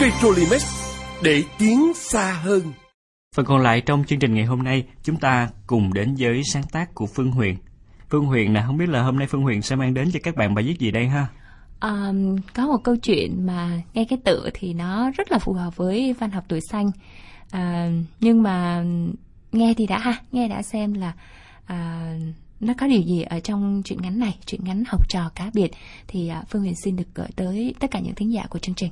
Petrolimex 0.01 0.84
để 1.23 1.43
tiến 1.59 1.95
xa 1.95 2.41
hơn. 2.43 2.63
Phần 3.37 3.47
còn 3.47 3.63
lại 3.63 3.81
trong 3.81 4.05
chương 4.05 4.19
trình 4.19 4.35
ngày 4.35 4.45
hôm 4.45 4.63
nay, 4.63 4.85
chúng 5.03 5.17
ta 5.17 5.49
cùng 5.67 5.95
đến 5.95 6.15
với 6.19 6.43
sáng 6.53 6.63
tác 6.73 6.95
của 6.95 7.07
Phương 7.07 7.31
Huyền. 7.31 7.57
Phương 8.11 8.25
Huyền 8.25 8.53
nè, 8.53 8.63
không 8.67 8.77
biết 8.77 8.89
là 8.89 9.03
hôm 9.03 9.19
nay 9.19 9.27
Phương 9.31 9.43
Huyền 9.43 9.63
sẽ 9.63 9.77
mang 9.77 9.95
đến 9.95 10.11
cho 10.13 10.21
các 10.23 10.37
bạn 10.37 10.55
bài 10.55 10.65
viết 10.65 10.79
gì 10.79 10.91
đây 10.91 11.09
ha? 11.09 11.27
Um, 11.81 12.37
có 12.55 12.67
một 12.67 12.79
câu 12.85 12.97
chuyện 12.97 13.47
mà 13.47 13.83
nghe 13.95 14.05
cái 14.05 14.19
tựa 14.25 14.49
thì 14.55 14.75
nó 14.75 15.11
rất 15.11 15.33
là 15.33 15.39
phù 15.39 15.53
hợp 15.53 15.77
với 15.77 16.13
văn 16.13 16.31
học 16.31 16.45
tuổi 16.49 16.61
xanh. 16.71 16.87
Uh, 17.57 18.05
nhưng 18.21 18.43
mà 18.43 18.85
nghe 19.53 19.75
thì 19.77 19.87
đã 19.87 19.99
ha, 19.99 20.21
nghe 20.33 20.49
đã 20.49 20.63
xem 20.63 20.93
là 20.93 21.13
uh, 21.63 22.23
nó 22.61 22.75
có 22.79 22.87
điều 22.87 23.03
gì 23.03 23.23
ở 23.23 23.41
trong 23.41 23.83
chuyện 23.85 23.99
ngắn 24.03 24.19
này, 24.19 24.39
chuyện 24.47 24.65
ngắn 24.65 24.83
học 24.87 25.09
trò 25.09 25.31
cá 25.35 25.51
biệt 25.55 25.71
thì 26.07 26.31
uh, 26.41 26.49
Phương 26.49 26.63
Huyền 26.63 26.75
xin 26.85 26.97
được 26.97 27.09
gửi 27.15 27.29
tới 27.37 27.75
tất 27.81 27.91
cả 27.91 28.01
những 28.01 28.15
thính 28.15 28.33
giả 28.33 28.43
của 28.51 28.59
chương 28.59 28.75
trình. 28.75 28.91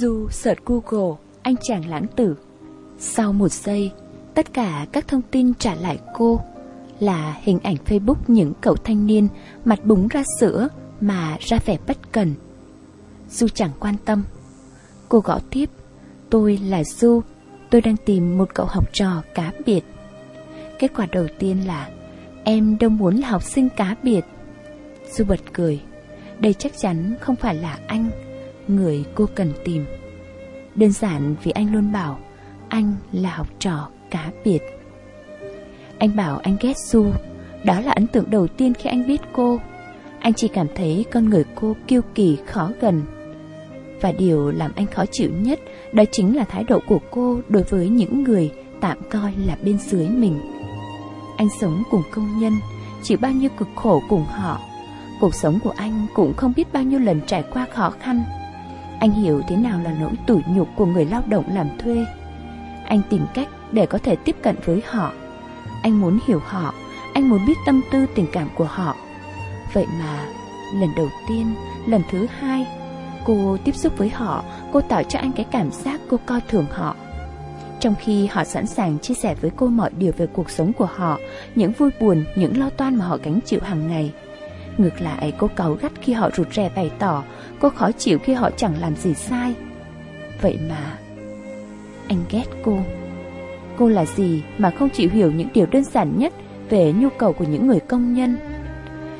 Du 0.00 0.28
search 0.30 0.64
Google, 0.64 1.16
anh 1.42 1.54
chàng 1.62 1.88
lãng 1.88 2.06
tử. 2.16 2.36
Sau 2.98 3.32
một 3.32 3.52
giây, 3.52 3.92
tất 4.34 4.52
cả 4.52 4.86
các 4.92 5.08
thông 5.08 5.22
tin 5.30 5.54
trả 5.54 5.74
lại 5.74 5.98
cô 6.14 6.40
là 7.00 7.36
hình 7.42 7.58
ảnh 7.62 7.76
Facebook 7.86 8.14
những 8.26 8.52
cậu 8.60 8.76
thanh 8.76 9.06
niên 9.06 9.28
mặt 9.64 9.84
búng 9.84 10.08
ra 10.08 10.22
sữa 10.40 10.68
mà 11.00 11.36
ra 11.40 11.58
vẻ 11.66 11.78
bất 11.86 12.12
cần. 12.12 12.34
Du 13.30 13.48
chẳng 13.48 13.70
quan 13.80 13.94
tâm. 14.04 14.24
Cô 15.08 15.18
gõ 15.18 15.40
tiếp, 15.50 15.70
tôi 16.30 16.58
là 16.58 16.84
Du, 16.84 17.20
tôi 17.70 17.80
đang 17.80 17.96
tìm 17.96 18.38
một 18.38 18.54
cậu 18.54 18.66
học 18.66 18.92
trò 18.92 19.22
cá 19.34 19.52
biệt. 19.66 19.84
Kết 20.78 20.90
quả 20.96 21.06
đầu 21.06 21.26
tiên 21.38 21.66
là 21.66 21.88
em 22.44 22.78
đâu 22.78 22.90
muốn 22.90 23.16
là 23.16 23.28
học 23.28 23.42
sinh 23.42 23.68
cá 23.76 23.96
biệt. 24.02 24.24
Du 25.10 25.24
bật 25.24 25.40
cười, 25.52 25.80
đây 26.38 26.54
chắc 26.54 26.72
chắn 26.78 27.14
không 27.20 27.36
phải 27.36 27.54
là 27.54 27.78
anh 27.86 28.10
người 28.68 29.04
cô 29.14 29.26
cần 29.34 29.52
tìm. 29.64 29.84
Đơn 30.74 30.92
giản 30.92 31.34
vì 31.42 31.50
anh 31.50 31.72
luôn 31.72 31.92
bảo 31.92 32.18
anh 32.68 32.94
là 33.12 33.34
học 33.34 33.46
trò 33.58 33.88
cá 34.10 34.30
biệt. 34.44 34.60
Anh 35.98 36.16
bảo 36.16 36.38
anh 36.38 36.56
ghét 36.60 36.74
Su, 36.76 37.06
đó 37.64 37.80
là 37.80 37.92
ấn 37.92 38.06
tượng 38.06 38.30
đầu 38.30 38.46
tiên 38.46 38.74
khi 38.74 38.90
anh 38.90 39.06
biết 39.06 39.20
cô. 39.32 39.60
Anh 40.20 40.34
chỉ 40.34 40.48
cảm 40.48 40.66
thấy 40.74 41.04
con 41.12 41.30
người 41.30 41.44
cô 41.54 41.76
kiêu 41.86 42.00
kỳ 42.14 42.38
khó 42.46 42.70
gần. 42.80 43.02
Và 44.00 44.12
điều 44.12 44.50
làm 44.50 44.72
anh 44.76 44.86
khó 44.86 45.04
chịu 45.12 45.30
nhất 45.30 45.60
đó 45.92 46.04
chính 46.12 46.36
là 46.36 46.44
thái 46.44 46.64
độ 46.64 46.78
của 46.88 46.98
cô 47.10 47.40
đối 47.48 47.62
với 47.62 47.88
những 47.88 48.24
người 48.24 48.52
tạm 48.80 48.98
coi 49.10 49.32
là 49.46 49.56
bên 49.64 49.78
dưới 49.78 50.08
mình. 50.08 50.40
Anh 51.36 51.48
sống 51.60 51.82
cùng 51.90 52.02
công 52.10 52.38
nhân, 52.40 52.52
chịu 53.02 53.18
bao 53.20 53.32
nhiêu 53.32 53.50
cực 53.58 53.68
khổ 53.76 54.02
cùng 54.08 54.24
họ. 54.24 54.60
Cuộc 55.20 55.34
sống 55.34 55.58
của 55.64 55.72
anh 55.76 56.06
cũng 56.14 56.34
không 56.34 56.52
biết 56.56 56.72
bao 56.72 56.82
nhiêu 56.82 56.98
lần 56.98 57.20
trải 57.26 57.44
qua 57.52 57.66
khó 57.74 57.90
khăn 57.90 58.24
anh 59.04 59.12
hiểu 59.12 59.42
thế 59.48 59.56
nào 59.56 59.80
là 59.80 59.92
nỗi 60.00 60.12
tủi 60.26 60.42
nhục 60.46 60.68
của 60.76 60.86
người 60.86 61.04
lao 61.04 61.22
động 61.26 61.44
làm 61.54 61.68
thuê. 61.78 62.06
Anh 62.84 63.02
tìm 63.10 63.26
cách 63.34 63.48
để 63.72 63.86
có 63.86 63.98
thể 63.98 64.16
tiếp 64.16 64.36
cận 64.42 64.56
với 64.64 64.82
họ. 64.86 65.12
Anh 65.82 66.00
muốn 66.00 66.18
hiểu 66.26 66.40
họ, 66.44 66.74
anh 67.14 67.28
muốn 67.28 67.46
biết 67.46 67.54
tâm 67.66 67.80
tư 67.92 68.06
tình 68.14 68.26
cảm 68.32 68.48
của 68.54 68.64
họ. 68.64 68.96
Vậy 69.72 69.86
mà, 69.98 70.26
lần 70.74 70.88
đầu 70.96 71.08
tiên, 71.28 71.54
lần 71.86 72.02
thứ 72.10 72.26
hai, 72.38 72.66
cô 73.24 73.56
tiếp 73.64 73.74
xúc 73.74 73.92
với 73.98 74.08
họ, 74.08 74.44
cô 74.72 74.80
tạo 74.80 75.02
cho 75.02 75.18
anh 75.18 75.32
cái 75.32 75.46
cảm 75.50 75.70
giác 75.70 76.00
cô 76.10 76.16
coi 76.26 76.40
thường 76.48 76.66
họ. 76.70 76.96
Trong 77.80 77.94
khi 78.00 78.26
họ 78.26 78.44
sẵn 78.44 78.66
sàng 78.66 78.98
chia 78.98 79.14
sẻ 79.14 79.34
với 79.34 79.50
cô 79.56 79.66
mọi 79.66 79.90
điều 79.98 80.12
về 80.16 80.26
cuộc 80.26 80.50
sống 80.50 80.72
của 80.72 80.88
họ, 80.94 81.18
những 81.54 81.72
vui 81.72 81.90
buồn, 82.00 82.24
những 82.36 82.58
lo 82.58 82.70
toan 82.70 82.96
mà 82.96 83.04
họ 83.04 83.18
gánh 83.22 83.40
chịu 83.46 83.60
hàng 83.62 83.88
ngày– 83.88 84.12
Ngược 84.78 85.00
lại 85.00 85.32
cô 85.38 85.48
cáu 85.56 85.74
gắt 85.74 85.92
khi 86.00 86.12
họ 86.12 86.30
rụt 86.30 86.52
rè 86.52 86.70
bày 86.76 86.90
tỏ 86.98 87.22
Cô 87.60 87.70
khó 87.70 87.92
chịu 87.92 88.18
khi 88.18 88.32
họ 88.32 88.50
chẳng 88.56 88.80
làm 88.80 88.96
gì 88.96 89.14
sai. 89.14 89.54
Vậy 90.40 90.58
mà 90.68 90.98
Anh 92.08 92.24
ghét 92.30 92.44
cô. 92.64 92.78
Cô 93.78 93.88
là 93.88 94.04
gì 94.04 94.42
mà 94.58 94.70
không 94.70 94.90
chịu 94.90 95.10
hiểu 95.10 95.30
những 95.30 95.48
điều 95.54 95.66
đơn 95.66 95.84
giản 95.84 96.18
nhất 96.18 96.32
Về 96.70 96.92
nhu 96.92 97.08
cầu 97.18 97.32
của 97.32 97.44
những 97.44 97.66
người 97.66 97.80
công 97.80 98.14
nhân? 98.14 98.36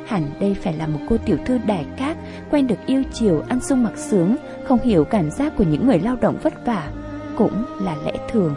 Hẳn 0.07 0.31
đây 0.41 0.57
phải 0.63 0.73
là 0.73 0.87
một 0.87 0.99
cô 1.09 1.17
tiểu 1.17 1.37
thư 1.45 1.59
đại 1.67 1.87
cát 1.97 2.17
Quen 2.51 2.67
được 2.67 2.79
yêu 2.87 3.03
chiều, 3.13 3.43
ăn 3.49 3.61
sung 3.61 3.83
mặc 3.83 3.93
sướng 3.97 4.37
Không 4.65 4.83
hiểu 4.83 5.05
cảm 5.05 5.31
giác 5.31 5.57
của 5.57 5.65
những 5.65 5.87
người 5.87 5.99
lao 5.99 6.17
động 6.21 6.37
vất 6.43 6.67
vả 6.67 6.91
Cũng 7.37 7.65
là 7.81 7.97
lẽ 8.05 8.13
thường. 8.31 8.57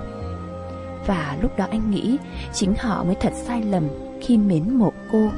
Và 1.06 1.38
lúc 1.42 1.58
đó 1.58 1.68
anh 1.72 1.92
nghĩ 1.92 2.18
Chính 2.54 2.76
họ 2.76 3.04
mới 3.04 3.16
thật 3.16 3.34
sai 3.34 3.62
lầm 3.64 3.84
Khi 4.22 4.38
mến 4.38 4.78
mộ 4.78 4.94
cô. 5.12 5.30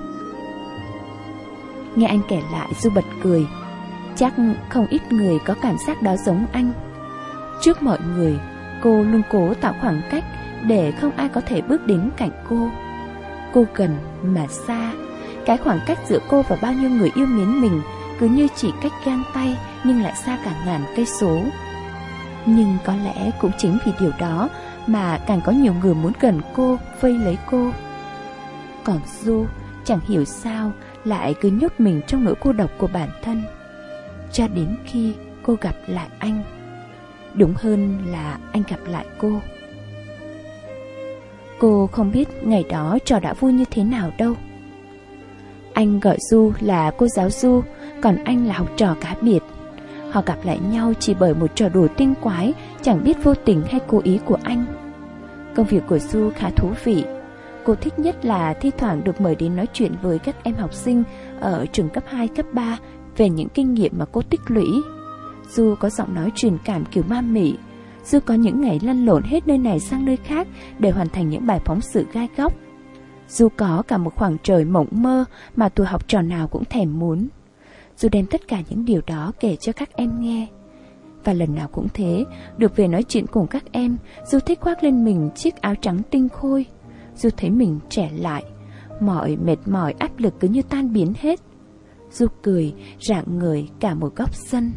Nghe 1.99 2.07
anh 2.07 2.21
kể 2.27 2.41
lại 2.51 2.67
Du 2.79 2.89
bật 2.89 3.05
cười 3.23 3.47
Chắc 4.15 4.33
không 4.69 4.87
ít 4.87 5.11
người 5.11 5.39
có 5.39 5.55
cảm 5.61 5.77
giác 5.87 6.01
đó 6.01 6.15
giống 6.17 6.45
anh 6.51 6.71
Trước 7.61 7.83
mọi 7.83 7.99
người 8.15 8.39
Cô 8.83 9.03
luôn 9.03 9.21
cố 9.31 9.53
tạo 9.53 9.73
khoảng 9.81 10.01
cách 10.11 10.23
Để 10.67 10.91
không 10.91 11.11
ai 11.15 11.29
có 11.29 11.41
thể 11.41 11.61
bước 11.61 11.87
đến 11.87 12.09
cạnh 12.17 12.31
cô 12.49 12.69
Cô 13.53 13.65
gần 13.75 13.97
mà 14.23 14.47
xa 14.47 14.93
Cái 15.45 15.57
khoảng 15.57 15.79
cách 15.85 15.99
giữa 16.07 16.19
cô 16.29 16.41
và 16.41 16.57
bao 16.61 16.73
nhiêu 16.73 16.89
người 16.89 17.11
yêu 17.15 17.25
mến 17.25 17.61
mình 17.61 17.81
cứ 18.19 18.27
như 18.27 18.47
chỉ 18.55 18.73
cách 18.81 18.91
gang 19.05 19.23
tay 19.33 19.57
nhưng 19.83 20.01
lại 20.01 20.13
xa 20.15 20.37
cả 20.45 20.51
ngàn 20.65 20.81
cây 20.95 21.05
số. 21.05 21.41
Nhưng 22.45 22.77
có 22.85 22.93
lẽ 22.95 23.31
cũng 23.39 23.51
chính 23.57 23.77
vì 23.85 23.91
điều 23.99 24.11
đó 24.19 24.49
mà 24.87 25.19
càng 25.27 25.41
có 25.45 25.51
nhiều 25.51 25.73
người 25.81 25.93
muốn 25.93 26.13
gần 26.19 26.41
cô, 26.55 26.77
vây 27.01 27.13
lấy 27.13 27.37
cô. 27.51 27.71
Còn 28.83 28.99
Du 29.21 29.45
chẳng 29.89 29.99
hiểu 30.07 30.25
sao 30.25 30.71
lại 31.05 31.35
cứ 31.41 31.49
nhốt 31.49 31.71
mình 31.77 32.01
trong 32.07 32.23
nỗi 32.23 32.35
cô 32.39 32.53
độc 32.53 32.69
của 32.77 32.87
bản 32.87 33.09
thân. 33.23 33.43
Cho 34.31 34.47
đến 34.47 34.75
khi 34.85 35.13
cô 35.43 35.55
gặp 35.61 35.75
lại 35.87 36.07
anh. 36.19 36.43
Đúng 37.33 37.53
hơn 37.57 37.97
là 38.07 38.39
anh 38.51 38.63
gặp 38.69 38.79
lại 38.87 39.05
cô. 39.17 39.41
Cô 41.59 41.87
không 41.91 42.11
biết 42.11 42.29
ngày 42.43 42.63
đó 42.69 42.97
trò 43.05 43.19
đã 43.19 43.33
vui 43.33 43.53
như 43.53 43.65
thế 43.71 43.83
nào 43.83 44.11
đâu. 44.17 44.33
Anh 45.73 45.99
gọi 45.99 46.17
Du 46.19 46.53
là 46.59 46.91
cô 46.97 47.07
giáo 47.07 47.29
Du, 47.29 47.61
còn 48.01 48.23
anh 48.23 48.47
là 48.47 48.53
học 48.53 48.69
trò 48.77 48.95
cá 49.01 49.15
biệt. 49.21 49.39
Họ 50.11 50.21
gặp 50.25 50.37
lại 50.43 50.59
nhau 50.71 50.93
chỉ 50.99 51.15
bởi 51.19 51.33
một 51.33 51.55
trò 51.55 51.69
đùa 51.69 51.87
tinh 51.97 52.13
quái, 52.21 52.53
chẳng 52.81 53.03
biết 53.03 53.23
vô 53.23 53.33
tình 53.33 53.61
hay 53.69 53.79
cố 53.87 54.01
ý 54.03 54.19
của 54.25 54.37
anh. 54.43 54.65
Công 55.55 55.65
việc 55.65 55.81
của 55.87 55.99
Du 55.99 56.31
khá 56.35 56.49
thú 56.49 56.71
vị. 56.83 57.03
Cô 57.69 57.75
thích 57.75 57.99
nhất 57.99 58.25
là 58.25 58.53
thi 58.53 58.71
thoảng 58.77 59.03
được 59.03 59.21
mời 59.21 59.35
đến 59.35 59.55
nói 59.55 59.65
chuyện 59.73 59.95
với 60.01 60.19
các 60.19 60.43
em 60.43 60.55
học 60.55 60.73
sinh 60.73 61.03
ở 61.39 61.65
trường 61.71 61.89
cấp 61.89 62.03
2, 62.07 62.27
cấp 62.27 62.45
3 62.53 62.77
về 63.17 63.29
những 63.29 63.49
kinh 63.49 63.73
nghiệm 63.73 63.93
mà 63.97 64.05
cô 64.11 64.21
tích 64.21 64.41
lũy. 64.47 64.65
Du 65.49 65.75
có 65.79 65.89
giọng 65.89 66.15
nói 66.15 66.31
truyền 66.35 66.57
cảm 66.65 66.85
kiểu 66.85 67.03
ma 67.07 67.21
mị, 67.21 67.55
Du 68.05 68.19
có 68.19 68.33
những 68.33 68.61
ngày 68.61 68.79
lăn 68.83 69.05
lộn 69.05 69.23
hết 69.23 69.47
nơi 69.47 69.57
này 69.57 69.79
sang 69.79 70.05
nơi 70.05 70.17
khác 70.17 70.47
để 70.79 70.91
hoàn 70.91 71.09
thành 71.09 71.29
những 71.29 71.45
bài 71.45 71.59
phóng 71.65 71.81
sự 71.81 72.05
gai 72.13 72.27
góc. 72.37 72.53
Du 73.27 73.47
có 73.57 73.83
cả 73.87 73.97
một 73.97 74.15
khoảng 74.15 74.37
trời 74.43 74.65
mộng 74.65 74.87
mơ 74.91 75.25
mà 75.55 75.69
tuổi 75.69 75.87
học 75.87 76.07
trò 76.07 76.21
nào 76.21 76.47
cũng 76.47 76.65
thèm 76.65 76.99
muốn. 76.99 77.27
Du 77.97 78.09
đem 78.11 78.25
tất 78.25 78.47
cả 78.47 78.61
những 78.69 78.85
điều 78.85 79.01
đó 79.07 79.31
kể 79.39 79.55
cho 79.55 79.71
các 79.71 79.89
em 79.95 80.21
nghe. 80.21 80.47
Và 81.23 81.33
lần 81.33 81.55
nào 81.55 81.67
cũng 81.71 81.87
thế, 81.93 82.25
được 82.57 82.75
về 82.75 82.87
nói 82.87 83.03
chuyện 83.03 83.27
cùng 83.27 83.47
các 83.47 83.63
em, 83.71 83.97
Du 84.25 84.39
thích 84.39 84.59
khoác 84.61 84.83
lên 84.83 85.05
mình 85.05 85.29
chiếc 85.35 85.61
áo 85.61 85.75
trắng 85.75 86.01
tinh 86.11 86.29
khôi. 86.29 86.65
Du 87.19 87.29
thấy 87.37 87.49
mình 87.49 87.79
trẻ 87.89 88.11
lại, 88.15 88.43
mọi 88.99 89.35
mệt 89.35 89.57
mỏi 89.65 89.93
áp 89.99 90.11
lực 90.17 90.33
cứ 90.39 90.47
như 90.47 90.61
tan 90.61 90.93
biến 90.93 91.13
hết. 91.19 91.39
Du 92.11 92.27
cười, 92.41 92.73
rạng 92.99 93.39
người 93.39 93.69
cả 93.79 93.93
một 93.93 94.15
góc 94.15 94.35
sân. 94.35 94.71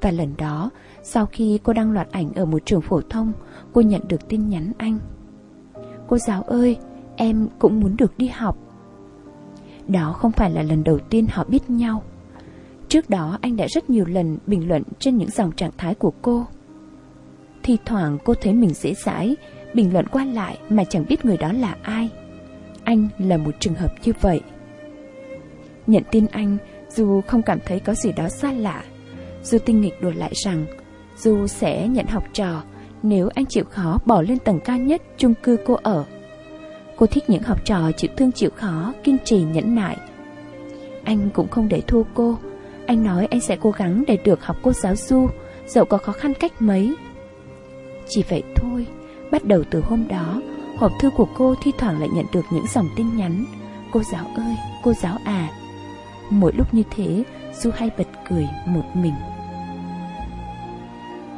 Và 0.00 0.10
lần 0.10 0.34
đó, 0.38 0.70
sau 1.02 1.26
khi 1.26 1.58
cô 1.62 1.72
đăng 1.72 1.92
loạt 1.92 2.10
ảnh 2.10 2.32
ở 2.34 2.44
một 2.44 2.66
trường 2.66 2.80
phổ 2.80 3.00
thông, 3.00 3.32
cô 3.72 3.80
nhận 3.80 4.08
được 4.08 4.28
tin 4.28 4.48
nhắn 4.48 4.72
anh. 4.78 4.98
Cô 6.08 6.18
giáo 6.18 6.42
ơi, 6.42 6.76
em 7.16 7.48
cũng 7.58 7.80
muốn 7.80 7.96
được 7.96 8.18
đi 8.18 8.28
học. 8.28 8.58
Đó 9.88 10.12
không 10.12 10.32
phải 10.32 10.50
là 10.50 10.62
lần 10.62 10.84
đầu 10.84 10.98
tiên 10.98 11.26
họ 11.30 11.44
biết 11.44 11.70
nhau. 11.70 12.02
Trước 12.88 13.10
đó 13.10 13.38
anh 13.40 13.56
đã 13.56 13.66
rất 13.74 13.90
nhiều 13.90 14.04
lần 14.06 14.38
bình 14.46 14.68
luận 14.68 14.82
trên 14.98 15.16
những 15.16 15.30
dòng 15.30 15.52
trạng 15.52 15.72
thái 15.76 15.94
của 15.94 16.12
cô. 16.22 16.46
Thì 17.62 17.78
thoảng 17.84 18.18
cô 18.24 18.34
thấy 18.42 18.54
mình 18.54 18.74
dễ 18.74 18.94
dãi, 18.94 19.36
bình 19.74 19.92
luận 19.92 20.06
qua 20.06 20.24
lại 20.24 20.58
mà 20.68 20.84
chẳng 20.84 21.04
biết 21.08 21.24
người 21.24 21.36
đó 21.36 21.52
là 21.52 21.76
ai. 21.82 22.10
Anh 22.84 23.08
là 23.18 23.36
một 23.36 23.54
trường 23.60 23.74
hợp 23.74 23.92
như 24.04 24.12
vậy. 24.20 24.40
Nhận 25.86 26.02
tin 26.10 26.26
anh, 26.26 26.56
dù 26.88 27.20
không 27.20 27.42
cảm 27.42 27.58
thấy 27.66 27.80
có 27.80 27.94
gì 27.94 28.12
đó 28.12 28.28
xa 28.28 28.52
lạ, 28.52 28.84
dù 29.42 29.58
tinh 29.58 29.80
nghịch 29.80 30.02
đùa 30.02 30.12
lại 30.16 30.32
rằng 30.44 30.66
dù 31.16 31.46
sẽ 31.46 31.88
nhận 31.88 32.06
học 32.06 32.24
trò 32.32 32.62
nếu 33.02 33.28
anh 33.34 33.46
chịu 33.46 33.64
khó 33.70 33.98
bỏ 34.04 34.22
lên 34.22 34.38
tầng 34.38 34.60
cao 34.64 34.78
nhất 34.78 35.02
chung 35.16 35.34
cư 35.42 35.56
cô 35.64 35.78
ở. 35.82 36.04
Cô 36.96 37.06
thích 37.06 37.24
những 37.28 37.42
học 37.42 37.64
trò 37.64 37.92
chịu 37.96 38.10
thương 38.16 38.32
chịu 38.32 38.50
khó, 38.56 38.92
kiên 39.04 39.16
trì 39.24 39.42
nhẫn 39.42 39.74
nại. 39.74 39.96
Anh 41.04 41.30
cũng 41.34 41.48
không 41.48 41.68
để 41.68 41.80
thua 41.80 42.02
cô. 42.14 42.38
Anh 42.86 43.04
nói 43.04 43.26
anh 43.30 43.40
sẽ 43.40 43.56
cố 43.60 43.70
gắng 43.70 44.04
để 44.06 44.18
được 44.24 44.44
học 44.44 44.56
cô 44.62 44.72
giáo 44.72 44.96
du, 44.96 45.28
dẫu 45.66 45.84
có 45.84 45.98
khó 45.98 46.12
khăn 46.12 46.34
cách 46.34 46.62
mấy. 46.62 46.94
Chỉ 48.08 48.24
vậy 48.28 48.42
thôi, 48.56 48.86
bắt 49.34 49.44
đầu 49.44 49.62
từ 49.70 49.80
hôm 49.80 50.08
đó, 50.08 50.40
hộp 50.78 50.92
thư 51.00 51.10
của 51.10 51.28
cô 51.34 51.54
thi 51.62 51.72
thoảng 51.78 52.00
lại 52.00 52.08
nhận 52.12 52.26
được 52.32 52.44
những 52.50 52.66
dòng 52.66 52.88
tin 52.96 53.16
nhắn. 53.16 53.44
Cô 53.92 54.02
giáo 54.02 54.24
ơi, 54.36 54.56
cô 54.82 54.92
giáo 54.92 55.18
à. 55.24 55.48
Mỗi 56.30 56.52
lúc 56.52 56.74
như 56.74 56.82
thế, 56.90 57.24
Du 57.62 57.70
hay 57.76 57.90
bật 57.98 58.06
cười 58.28 58.48
một 58.66 58.82
mình. 58.94 59.14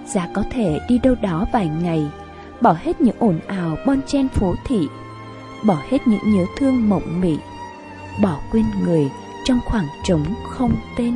Giá 0.06 0.28
có 0.34 0.42
thể 0.50 0.78
đi 0.88 0.98
đâu 0.98 1.14
đó 1.22 1.46
vài 1.52 1.68
ngày, 1.82 2.06
bỏ 2.60 2.76
hết 2.82 3.00
những 3.00 3.16
ồn 3.18 3.40
ào 3.46 3.76
bon 3.86 4.00
chen 4.06 4.28
phố 4.28 4.54
thị, 4.64 4.88
bỏ 5.66 5.76
hết 5.88 6.06
những 6.06 6.34
nhớ 6.36 6.44
thương 6.58 6.88
mộng 6.88 7.20
mị, 7.20 7.36
bỏ 8.22 8.38
quên 8.52 8.64
người 8.84 9.10
trong 9.44 9.60
khoảng 9.66 9.86
trống 10.04 10.24
không 10.50 10.76
tên. 10.98 11.14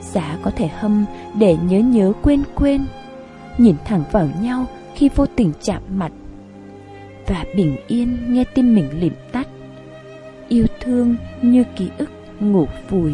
Giá 0.00 0.38
có 0.42 0.50
thể 0.56 0.68
hâm 0.68 1.04
để 1.34 1.56
nhớ 1.56 1.78
nhớ 1.78 2.12
quên 2.22 2.42
quên, 2.54 2.86
nhìn 3.58 3.76
thẳng 3.84 4.04
vào 4.12 4.28
nhau 4.40 4.66
khi 4.94 5.10
vô 5.16 5.26
tình 5.26 5.52
chạm 5.62 5.82
mặt, 5.94 6.12
và 7.26 7.44
bình 7.56 7.76
yên 7.86 8.18
nghe 8.28 8.44
tim 8.54 8.74
mình 8.74 8.88
lịm 9.00 9.12
tắt. 9.32 9.48
Yêu 10.48 10.66
thương 10.80 11.16
như 11.42 11.64
ký 11.76 11.88
ức 11.98 12.10
ngủ 12.40 12.66
vùi. 12.90 13.12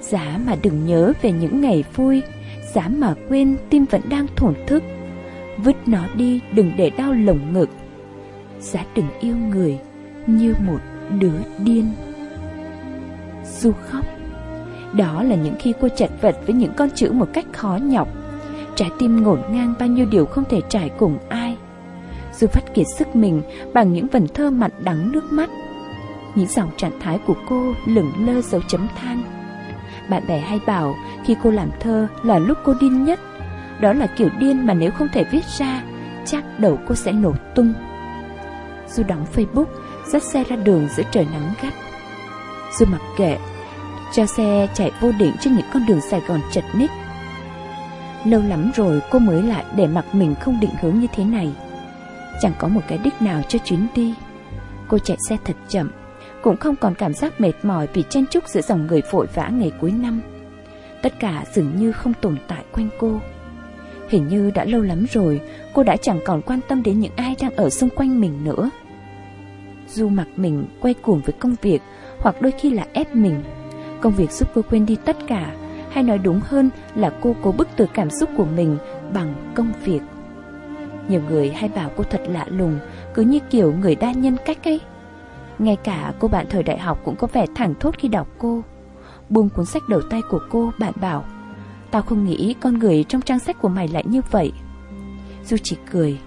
Giá 0.00 0.40
mà 0.46 0.56
đừng 0.62 0.86
nhớ 0.86 1.12
về 1.22 1.32
những 1.32 1.60
ngày 1.60 1.84
vui, 1.94 2.22
giá 2.74 2.88
mà 2.88 3.14
quên 3.28 3.56
tim 3.70 3.84
vẫn 3.84 4.00
đang 4.08 4.26
thổn 4.36 4.54
thức. 4.66 4.82
Vứt 5.64 5.76
nó 5.86 6.06
đi 6.16 6.40
đừng 6.52 6.72
để 6.76 6.90
đau 6.90 7.12
lồng 7.12 7.52
ngực 7.52 7.68
Giá 8.60 8.84
đừng 8.94 9.06
yêu 9.20 9.36
người 9.36 9.78
như 10.26 10.54
một 10.66 10.78
đứa 11.18 11.38
điên 11.58 11.92
Du 13.60 13.72
khóc 13.72 14.04
Đó 14.92 15.22
là 15.22 15.36
những 15.36 15.54
khi 15.58 15.72
cô 15.80 15.88
chật 15.88 16.10
vật 16.20 16.36
với 16.46 16.54
những 16.54 16.72
con 16.76 16.88
chữ 16.94 17.12
một 17.12 17.28
cách 17.32 17.46
khó 17.52 17.78
nhọc 17.82 18.08
Trái 18.80 18.90
tim 18.98 19.22
ngổn 19.22 19.40
ngang 19.50 19.74
bao 19.78 19.88
nhiêu 19.88 20.06
điều 20.06 20.26
không 20.26 20.44
thể 20.50 20.60
trải 20.68 20.90
cùng 20.98 21.18
ai 21.28 21.56
dù 22.32 22.46
phát 22.46 22.74
kiệt 22.74 22.86
sức 22.98 23.16
mình 23.16 23.42
bằng 23.72 23.92
những 23.92 24.06
vần 24.06 24.28
thơ 24.34 24.50
mặn 24.50 24.70
đắng 24.78 25.12
nước 25.12 25.32
mắt 25.32 25.50
Những 26.34 26.48
dòng 26.48 26.70
trạng 26.76 27.00
thái 27.00 27.18
của 27.26 27.34
cô 27.48 27.74
lửng 27.86 28.12
lơ 28.26 28.40
dấu 28.42 28.60
chấm 28.68 28.88
than 28.96 29.22
Bạn 30.10 30.22
bè 30.28 30.38
hay 30.38 30.60
bảo 30.66 30.94
khi 31.24 31.36
cô 31.42 31.50
làm 31.50 31.70
thơ 31.80 32.08
là 32.22 32.38
lúc 32.38 32.58
cô 32.64 32.74
điên 32.80 33.04
nhất 33.04 33.20
Đó 33.80 33.92
là 33.92 34.06
kiểu 34.06 34.28
điên 34.38 34.66
mà 34.66 34.74
nếu 34.74 34.90
không 34.90 35.08
thể 35.12 35.24
viết 35.24 35.44
ra 35.58 35.82
Chắc 36.24 36.44
đầu 36.58 36.78
cô 36.88 36.94
sẽ 36.94 37.12
nổ 37.12 37.34
tung 37.54 37.72
Du 38.88 39.02
đóng 39.02 39.26
Facebook, 39.34 39.66
dắt 40.06 40.22
xe 40.22 40.44
ra 40.44 40.56
đường 40.56 40.88
giữa 40.96 41.02
trời 41.10 41.26
nắng 41.32 41.52
gắt. 41.62 41.72
Du 42.78 42.86
mặc 42.86 43.00
kệ, 43.16 43.38
cho 44.12 44.26
xe 44.26 44.68
chạy 44.74 44.92
vô 45.00 45.12
định 45.18 45.32
trên 45.40 45.56
những 45.56 45.66
con 45.74 45.86
đường 45.86 46.00
Sài 46.00 46.20
Gòn 46.20 46.40
chật 46.52 46.64
ních. 46.74 46.90
Lâu 48.24 48.42
lắm 48.48 48.70
rồi 48.74 49.00
cô 49.10 49.18
mới 49.18 49.42
lại 49.42 49.64
để 49.76 49.86
mặc 49.86 50.04
mình 50.14 50.34
không 50.40 50.60
định 50.60 50.70
hướng 50.80 51.00
như 51.00 51.06
thế 51.14 51.24
này. 51.24 51.52
Chẳng 52.40 52.52
có 52.58 52.68
một 52.68 52.80
cái 52.88 52.98
đích 52.98 53.22
nào 53.22 53.42
cho 53.48 53.58
chuyến 53.58 53.86
đi. 53.94 54.14
Cô 54.88 54.98
chạy 54.98 55.16
xe 55.28 55.36
thật 55.44 55.56
chậm, 55.68 55.90
cũng 56.42 56.56
không 56.56 56.76
còn 56.76 56.94
cảm 56.94 57.14
giác 57.14 57.40
mệt 57.40 57.52
mỏi 57.62 57.88
vì 57.94 58.04
chen 58.08 58.24
chúc 58.30 58.48
giữa 58.48 58.60
dòng 58.60 58.86
người 58.86 59.02
vội 59.10 59.26
vã 59.34 59.48
ngày 59.48 59.72
cuối 59.80 59.92
năm. 59.92 60.20
Tất 61.02 61.12
cả 61.20 61.44
dường 61.52 61.76
như 61.76 61.92
không 61.92 62.12
tồn 62.14 62.36
tại 62.48 62.64
quanh 62.72 62.88
cô. 62.98 63.20
Hình 64.10 64.28
như 64.28 64.50
đã 64.54 64.64
lâu 64.64 64.82
lắm 64.82 65.06
rồi 65.12 65.40
Cô 65.72 65.82
đã 65.82 65.96
chẳng 65.96 66.20
còn 66.24 66.42
quan 66.42 66.60
tâm 66.68 66.82
đến 66.82 67.00
những 67.00 67.12
ai 67.16 67.36
đang 67.40 67.56
ở 67.56 67.70
xung 67.70 67.90
quanh 67.90 68.20
mình 68.20 68.44
nữa 68.44 68.70
Du 69.88 70.08
mặc 70.08 70.26
mình 70.36 70.64
quay 70.80 70.94
cuồng 70.94 71.20
với 71.20 71.32
công 71.32 71.54
việc 71.62 71.82
Hoặc 72.18 72.42
đôi 72.42 72.52
khi 72.52 72.70
là 72.70 72.86
ép 72.92 73.14
mình 73.14 73.42
Công 74.00 74.12
việc 74.12 74.30
giúp 74.30 74.48
cô 74.54 74.62
quên 74.62 74.86
đi 74.86 74.96
tất 75.04 75.16
cả 75.26 75.54
hay 75.90 76.04
nói 76.04 76.18
đúng 76.18 76.40
hơn 76.44 76.70
là 76.94 77.12
cô 77.20 77.36
cố 77.42 77.52
bức 77.52 77.68
từ 77.76 77.86
cảm 77.94 78.10
xúc 78.10 78.30
của 78.36 78.46
mình 78.56 78.78
Bằng 79.14 79.52
công 79.54 79.72
việc. 79.84 80.00
Nhiều 81.08 81.22
người 81.28 81.50
hay 81.50 81.68
bảo 81.68 81.90
cô 81.96 82.04
thật 82.04 82.20
lạ 82.28 82.46
lùng, 82.48 82.78
Cứ 83.14 83.22
như 83.22 83.38
kiểu 83.50 83.72
người 83.72 83.94
đa 83.94 84.12
nhân 84.12 84.36
cách 84.44 84.64
ấy. 84.64 84.80
Ngay 85.58 85.76
cả 85.76 86.12
cô 86.18 86.28
bạn 86.28 86.46
thời 86.50 86.62
đại 86.62 86.78
học 86.78 87.00
cũng 87.04 87.16
có 87.16 87.26
vẻ 87.32 87.46
thẳng 87.54 87.74
thốt 87.80 87.94
khi 87.98 88.08
đọc 88.08 88.28
cô. 88.38 88.62
Buông 89.28 89.48
cuốn 89.48 89.66
sách 89.66 89.82
đầu 89.88 90.00
tay 90.10 90.22
của 90.30 90.40
cô, 90.50 90.72
Bạn 90.78 90.92
bảo, 91.00 91.24
Tao 91.90 92.02
không 92.02 92.24
nghĩ 92.24 92.54
con 92.60 92.78
người 92.78 93.04
trong 93.04 93.22
trang 93.22 93.38
sách 93.38 93.56
của 93.60 93.68
mày 93.68 93.88
lại 93.88 94.04
như 94.06 94.20
vậy. 94.30 94.52
Du 95.44 95.56
chỉ 95.62 95.76
cười, 95.92 96.18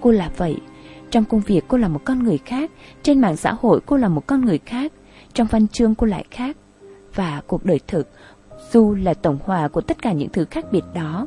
Cô 0.00 0.10
là 0.10 0.30
vậy. 0.36 0.56
Trong 1.10 1.24
công 1.24 1.40
việc 1.40 1.64
cô 1.68 1.78
là 1.78 1.88
một 1.88 2.00
con 2.04 2.22
người 2.22 2.38
khác, 2.38 2.70
Trên 3.02 3.20
mạng 3.20 3.36
xã 3.36 3.52
hội 3.52 3.80
cô 3.86 3.96
là 3.96 4.08
một 4.08 4.26
con 4.26 4.44
người 4.44 4.58
khác, 4.58 4.92
Trong 5.34 5.46
văn 5.46 5.68
chương 5.68 5.94
cô 5.94 6.06
lại 6.06 6.24
khác, 6.30 6.56
Và 7.14 7.42
cuộc 7.46 7.64
đời 7.64 7.80
thực 7.86 8.08
Du 8.72 8.94
là 8.94 9.14
tổng 9.14 9.38
hòa 9.44 9.68
của 9.68 9.80
tất 9.80 10.02
cả 10.02 10.12
những 10.12 10.28
thứ 10.28 10.44
khác 10.44 10.64
biệt 10.72 10.84
đó 10.94 11.26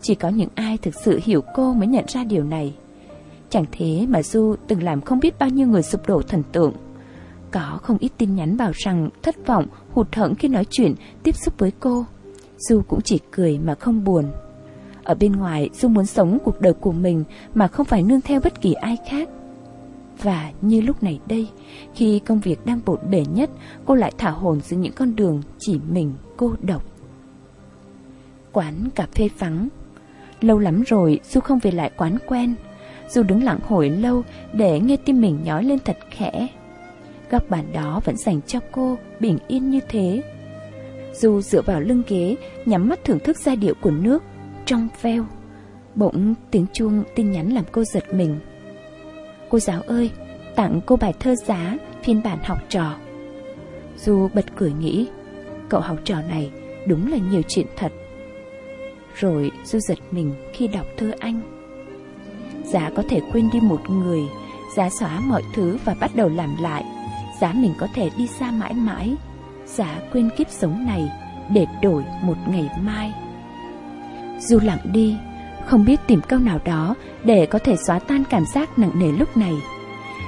Chỉ 0.00 0.14
có 0.14 0.28
những 0.28 0.48
ai 0.54 0.78
thực 0.78 0.94
sự 1.04 1.20
hiểu 1.22 1.40
cô 1.54 1.74
mới 1.74 1.86
nhận 1.86 2.04
ra 2.08 2.24
điều 2.24 2.44
này 2.44 2.74
Chẳng 3.50 3.64
thế 3.72 4.06
mà 4.08 4.22
Du 4.22 4.54
từng 4.68 4.82
làm 4.82 5.00
không 5.00 5.20
biết 5.20 5.38
bao 5.38 5.48
nhiêu 5.48 5.66
người 5.66 5.82
sụp 5.82 6.06
đổ 6.06 6.22
thần 6.22 6.42
tượng 6.52 6.72
Có 7.50 7.78
không 7.82 7.98
ít 7.98 8.10
tin 8.18 8.34
nhắn 8.34 8.56
bảo 8.56 8.70
rằng 8.74 9.08
thất 9.22 9.46
vọng, 9.46 9.66
hụt 9.92 10.14
hẫng 10.14 10.34
khi 10.34 10.48
nói 10.48 10.64
chuyện, 10.70 10.94
tiếp 11.22 11.36
xúc 11.36 11.54
với 11.58 11.72
cô 11.80 12.04
Du 12.58 12.82
cũng 12.88 13.00
chỉ 13.00 13.20
cười 13.30 13.58
mà 13.58 13.74
không 13.74 14.04
buồn. 14.04 14.24
Ở 15.04 15.14
bên 15.14 15.32
ngoài, 15.32 15.70
Du 15.72 15.88
muốn 15.88 16.06
sống 16.06 16.38
cuộc 16.44 16.60
đời 16.60 16.72
của 16.72 16.92
mình 16.92 17.24
mà 17.54 17.68
không 17.68 17.86
phải 17.86 18.02
nương 18.02 18.20
theo 18.20 18.40
bất 18.40 18.60
kỳ 18.60 18.72
ai 18.72 18.96
khác. 19.10 19.28
Và 20.22 20.50
như 20.60 20.80
lúc 20.80 21.02
này 21.02 21.20
đây, 21.26 21.48
khi 21.94 22.18
công 22.18 22.40
việc 22.40 22.66
đang 22.66 22.80
bộn 22.86 22.98
bề 23.10 23.24
nhất, 23.34 23.50
cô 23.84 23.94
lại 23.94 24.12
thả 24.18 24.30
hồn 24.30 24.60
giữa 24.60 24.76
những 24.76 24.92
con 24.92 25.16
đường 25.16 25.42
chỉ 25.58 25.80
mình 25.90 26.12
cô 26.36 26.54
độc. 26.62 26.84
Quán 28.52 28.88
cà 28.94 29.06
phê 29.14 29.28
vắng. 29.38 29.68
Lâu 30.40 30.58
lắm 30.58 30.82
rồi 30.86 31.20
Du 31.30 31.40
không 31.40 31.58
về 31.62 31.70
lại 31.70 31.90
quán 31.96 32.16
quen. 32.26 32.54
Du 33.08 33.22
đứng 33.22 33.42
lặng 33.42 33.58
hồi 33.66 33.90
lâu 33.90 34.22
để 34.52 34.80
nghe 34.80 34.96
tim 34.96 35.20
mình 35.20 35.38
nhói 35.44 35.64
lên 35.64 35.78
thật 35.84 35.98
khẽ. 36.10 36.48
Góc 37.30 37.42
bàn 37.50 37.64
đó 37.72 38.00
vẫn 38.04 38.16
dành 38.16 38.40
cho 38.46 38.60
cô, 38.72 38.98
bình 39.20 39.38
yên 39.48 39.70
như 39.70 39.80
thế. 39.88 40.22
Du 41.12 41.40
dựa 41.40 41.62
vào 41.62 41.80
lưng 41.80 42.02
ghế, 42.08 42.36
nhắm 42.66 42.88
mắt 42.88 43.04
thưởng 43.04 43.18
thức 43.18 43.38
giai 43.38 43.56
điệu 43.56 43.74
của 43.80 43.90
nước, 43.90 44.22
trong 44.66 44.88
veo. 45.02 45.26
Bỗng 45.94 46.34
tiếng 46.50 46.66
chuông 46.72 47.04
tin 47.14 47.30
nhắn 47.30 47.52
làm 47.52 47.64
cô 47.72 47.84
giật 47.84 48.14
mình. 48.14 48.38
Cô 49.54 49.60
giáo 49.60 49.82
ơi, 49.86 50.10
tặng 50.56 50.80
cô 50.86 50.96
bài 50.96 51.12
thơ 51.20 51.34
giá, 51.34 51.76
phiên 52.02 52.22
bản 52.22 52.38
học 52.44 52.58
trò. 52.68 52.96
Du 53.96 54.28
bật 54.34 54.44
cười 54.56 54.72
nghĩ, 54.72 55.08
cậu 55.68 55.80
học 55.80 55.98
trò 56.04 56.16
này 56.28 56.50
đúng 56.86 57.10
là 57.10 57.16
nhiều 57.16 57.42
chuyện 57.48 57.66
thật. 57.76 57.92
Rồi 59.14 59.50
Du 59.64 59.78
giật 59.78 59.98
mình 60.10 60.34
khi 60.52 60.68
đọc 60.68 60.86
thơ 60.96 61.12
anh. 61.18 61.40
Giá 62.64 62.90
có 62.96 63.02
thể 63.08 63.20
quên 63.32 63.50
đi 63.52 63.60
một 63.60 63.90
người, 63.90 64.20
giá 64.76 64.90
xóa 64.90 65.20
mọi 65.20 65.42
thứ 65.54 65.78
và 65.84 65.94
bắt 66.00 66.10
đầu 66.14 66.28
làm 66.28 66.56
lại, 66.60 66.84
giá 67.40 67.52
mình 67.52 67.74
có 67.78 67.88
thể 67.94 68.10
đi 68.16 68.26
xa 68.26 68.50
mãi 68.50 68.74
mãi, 68.74 69.16
giá 69.66 70.00
quên 70.12 70.30
kiếp 70.36 70.50
sống 70.50 70.86
này 70.86 71.10
để 71.54 71.66
đổi 71.82 72.04
một 72.22 72.36
ngày 72.48 72.70
mai. 72.82 73.12
Du 74.40 74.60
lặng 74.60 74.92
đi, 74.92 75.16
không 75.66 75.84
biết 75.84 76.00
tìm 76.06 76.20
câu 76.28 76.38
nào 76.38 76.58
đó 76.64 76.94
để 77.24 77.46
có 77.46 77.58
thể 77.58 77.76
xóa 77.86 77.98
tan 77.98 78.24
cảm 78.30 78.44
giác 78.54 78.78
nặng 78.78 78.90
nề 78.94 79.12
lúc 79.12 79.36
này. 79.36 79.52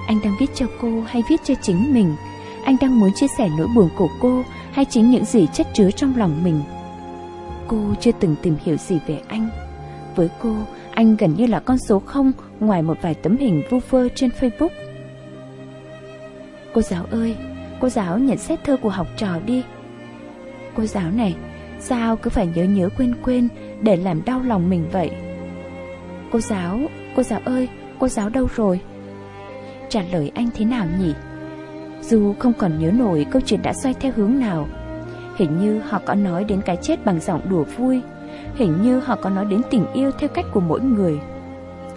Anh 0.07 0.19
đang 0.25 0.37
viết 0.41 0.51
cho 0.55 0.67
cô 0.81 1.03
hay 1.07 1.23
viết 1.31 1.41
cho 1.45 1.55
chính 1.63 1.95
mình? 1.95 2.17
Anh 2.65 2.77
đang 2.81 3.01
muốn 3.01 3.11
chia 3.15 3.27
sẻ 3.39 3.49
nỗi 3.59 3.67
buồn 3.75 3.89
của 3.97 4.09
cô 4.21 4.43
hay 4.73 4.85
chính 4.85 5.11
những 5.11 5.25
gì 5.25 5.47
chất 5.53 5.67
chứa 5.75 5.91
trong 5.91 6.17
lòng 6.17 6.45
mình? 6.45 6.63
Cô 7.69 7.95
chưa 8.01 8.13
từng 8.21 8.37
tìm 8.43 8.57
hiểu 8.65 8.77
gì 8.77 8.99
về 9.07 9.21
anh. 9.29 9.49
Với 10.17 10.29
cô, 10.43 10.57
anh 10.95 11.17
gần 11.17 11.35
như 11.35 11.47
là 11.47 11.61
con 11.61 11.79
số 11.79 11.99
không 11.99 12.33
ngoài 12.61 12.83
một 12.83 12.99
vài 13.03 13.15
tấm 13.15 13.37
hình 13.37 13.63
vu 13.71 13.81
vơ 13.91 14.09
trên 14.15 14.31
Facebook. 14.41 14.69
Cô 16.75 16.83
giáo 16.83 17.05
ơi, 17.11 17.37
cô 17.81 17.89
giáo 17.89 18.19
nhận 18.19 18.39
xét 18.39 18.65
thơ 18.65 18.77
của 18.77 18.89
học 18.89 19.07
trò 19.17 19.29
đi. 19.47 19.63
Cô 20.75 20.85
giáo 20.85 21.11
này, 21.11 21.35
sao 21.81 22.17
cứ 22.17 22.31
phải 22.31 22.47
nhớ 22.47 22.65
nhớ 22.65 22.89
quên 22.97 23.15
quên 23.23 23.49
để 23.83 23.97
làm 23.97 24.25
đau 24.25 24.43
lòng 24.43 24.71
mình 24.71 24.85
vậy? 24.93 25.11
Cô 26.33 26.41
giáo, 26.41 26.81
cô 27.17 27.23
giáo 27.23 27.41
ơi, 27.45 27.69
cô 27.99 28.09
giáo 28.09 28.29
đâu 28.29 28.49
rồi? 28.57 28.81
Trả 29.89 30.03
lời 30.13 30.33
anh 30.35 30.49
thế 30.55 30.65
nào 30.65 30.87
nhỉ? 30.99 31.15
Dù 32.01 32.35
không 32.39 32.53
còn 32.53 32.79
nhớ 32.79 32.91
nổi 32.91 33.27
câu 33.31 33.43
chuyện 33.47 33.63
đã 33.63 33.73
xoay 33.73 33.95
theo 33.95 34.13
hướng 34.17 34.39
nào 34.39 34.69
Hình 35.37 35.59
như 35.61 35.81
họ 35.81 36.01
có 36.07 36.15
nói 36.15 36.45
đến 36.45 36.61
cái 36.63 36.77
chết 36.83 37.05
bằng 37.05 37.21
giọng 37.21 37.41
đùa 37.49 37.65
vui 37.65 38.03
Hình 38.55 38.83
như 38.83 39.01
họ 39.01 39.17
có 39.17 39.31
nói 39.31 39.45
đến 39.45 39.61
tình 39.71 39.93
yêu 39.93 40.11
theo 40.19 40.29
cách 40.29 40.45
của 40.53 40.61
mỗi 40.61 40.81
người 40.81 41.19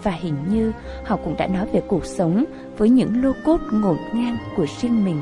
Và 0.04 0.12
hình 0.12 0.36
như 0.50 0.72
họ 1.06 1.16
cũng 1.16 1.38
đã 1.38 1.48
nói 1.48 1.68
về 1.74 1.82
cuộc 1.88 2.06
sống 2.06 2.46
Với 2.78 2.90
những 2.90 3.24
lô 3.24 3.32
cốt 3.46 3.58
ngổn 3.72 3.98
ngang 4.14 4.38
của 4.56 4.66
riêng 4.82 5.06
mình 5.06 5.22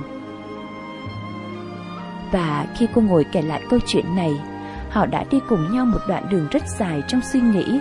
Và 2.32 2.68
khi 2.78 2.88
cô 2.94 3.02
ngồi 3.02 3.26
kể 3.32 3.42
lại 3.42 3.62
câu 3.70 3.80
chuyện 3.88 4.16
này 4.16 4.40
Họ 4.90 5.06
đã 5.06 5.26
đi 5.32 5.40
cùng 5.50 5.74
nhau 5.74 5.86
một 5.86 6.00
đoạn 6.08 6.24
đường 6.30 6.48
rất 6.52 6.64
dài 6.80 7.02
trong 7.08 7.22
suy 7.22 7.40
nghĩ 7.40 7.80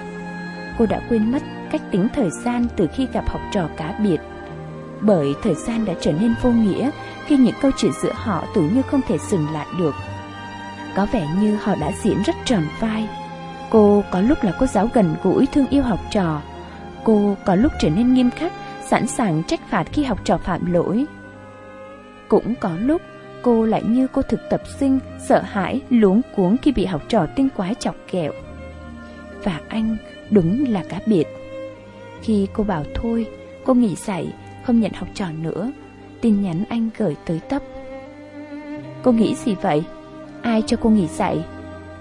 Cô 0.79 0.87
đã 0.87 1.01
quên 1.09 1.33
mất 1.33 1.43
cách 1.71 1.83
tính 1.91 2.09
thời 2.15 2.31
gian 2.31 2.67
từ 2.77 2.89
khi 2.95 3.07
gặp 3.13 3.29
học 3.29 3.41
trò 3.53 3.69
cá 3.77 3.95
biệt 4.03 4.21
bởi 5.01 5.35
thời 5.43 5.55
gian 5.55 5.85
đã 5.85 5.95
trở 6.01 6.13
nên 6.13 6.35
vô 6.43 6.51
nghĩa 6.51 6.91
khi 7.27 7.37
những 7.37 7.55
câu 7.61 7.71
chuyện 7.77 7.93
giữa 8.03 8.13
họ 8.15 8.45
tưởng 8.55 8.75
như 8.75 8.83
không 8.83 9.01
thể 9.09 9.19
dừng 9.19 9.47
lại 9.53 9.67
được. 9.79 9.95
Có 10.97 11.07
vẻ 11.13 11.27
như 11.41 11.57
họ 11.57 11.75
đã 11.81 11.93
diễn 12.03 12.23
rất 12.23 12.37
tròn 12.45 12.63
vai. 12.81 13.09
Cô 13.71 14.05
có 14.11 14.21
lúc 14.21 14.45
là 14.45 14.53
cô 14.61 14.67
giáo 14.67 14.89
gần 14.95 15.15
gũi 15.23 15.47
thương 15.47 15.67
yêu 15.67 15.83
học 15.83 16.01
trò. 16.11 16.41
Cô 17.05 17.37
có 17.45 17.55
lúc 17.55 17.73
trở 17.81 17.91
nên 17.91 18.15
nghiêm 18.15 18.31
khắc, 18.31 18.53
sẵn 18.87 19.07
sàng 19.07 19.43
trách 19.43 19.61
phạt 19.69 19.85
khi 19.93 20.05
học 20.05 20.19
trò 20.25 20.39
phạm 20.39 20.73
lỗi. 20.73 21.07
Cũng 22.29 22.55
có 22.55 22.71
lúc 22.81 23.03
cô 23.43 23.65
lại 23.65 23.83
như 23.83 24.07
cô 24.13 24.23
thực 24.23 24.41
tập 24.51 24.63
sinh, 24.79 24.99
sợ 25.29 25.41
hãi, 25.41 25.81
luống 25.91 26.21
cuống 26.37 26.57
khi 26.57 26.73
bị 26.73 26.85
học 26.85 27.03
trò 27.09 27.27
tinh 27.37 27.49
quái 27.57 27.75
chọc 27.75 27.95
kẹo. 28.11 28.33
Và 29.45 29.61
anh 29.69 29.97
đúng 30.31 30.65
là 30.69 30.85
cá 30.89 31.01
biệt. 31.07 31.27
Khi 32.23 32.47
cô 32.53 32.65
bảo 32.65 32.85
thôi, 32.95 33.27
cô 33.65 33.75
nghỉ 33.75 33.95
dạy, 33.95 34.33
không 34.65 34.81
nhận 34.81 34.93
học 34.93 35.09
trò 35.15 35.27
nữa. 35.43 35.73
Tin 36.21 36.43
nhắn 36.43 36.65
anh 36.69 36.89
gửi 36.99 37.17
tới 37.25 37.41
tấp. 37.49 37.63
Cô 39.03 39.13
nghĩ 39.13 39.35
gì 39.35 39.55
vậy? 39.63 39.85
Ai 40.43 40.63
cho 40.67 40.77
cô 40.83 40.91
nghỉ 40.91 41.07
dạy? 41.07 41.45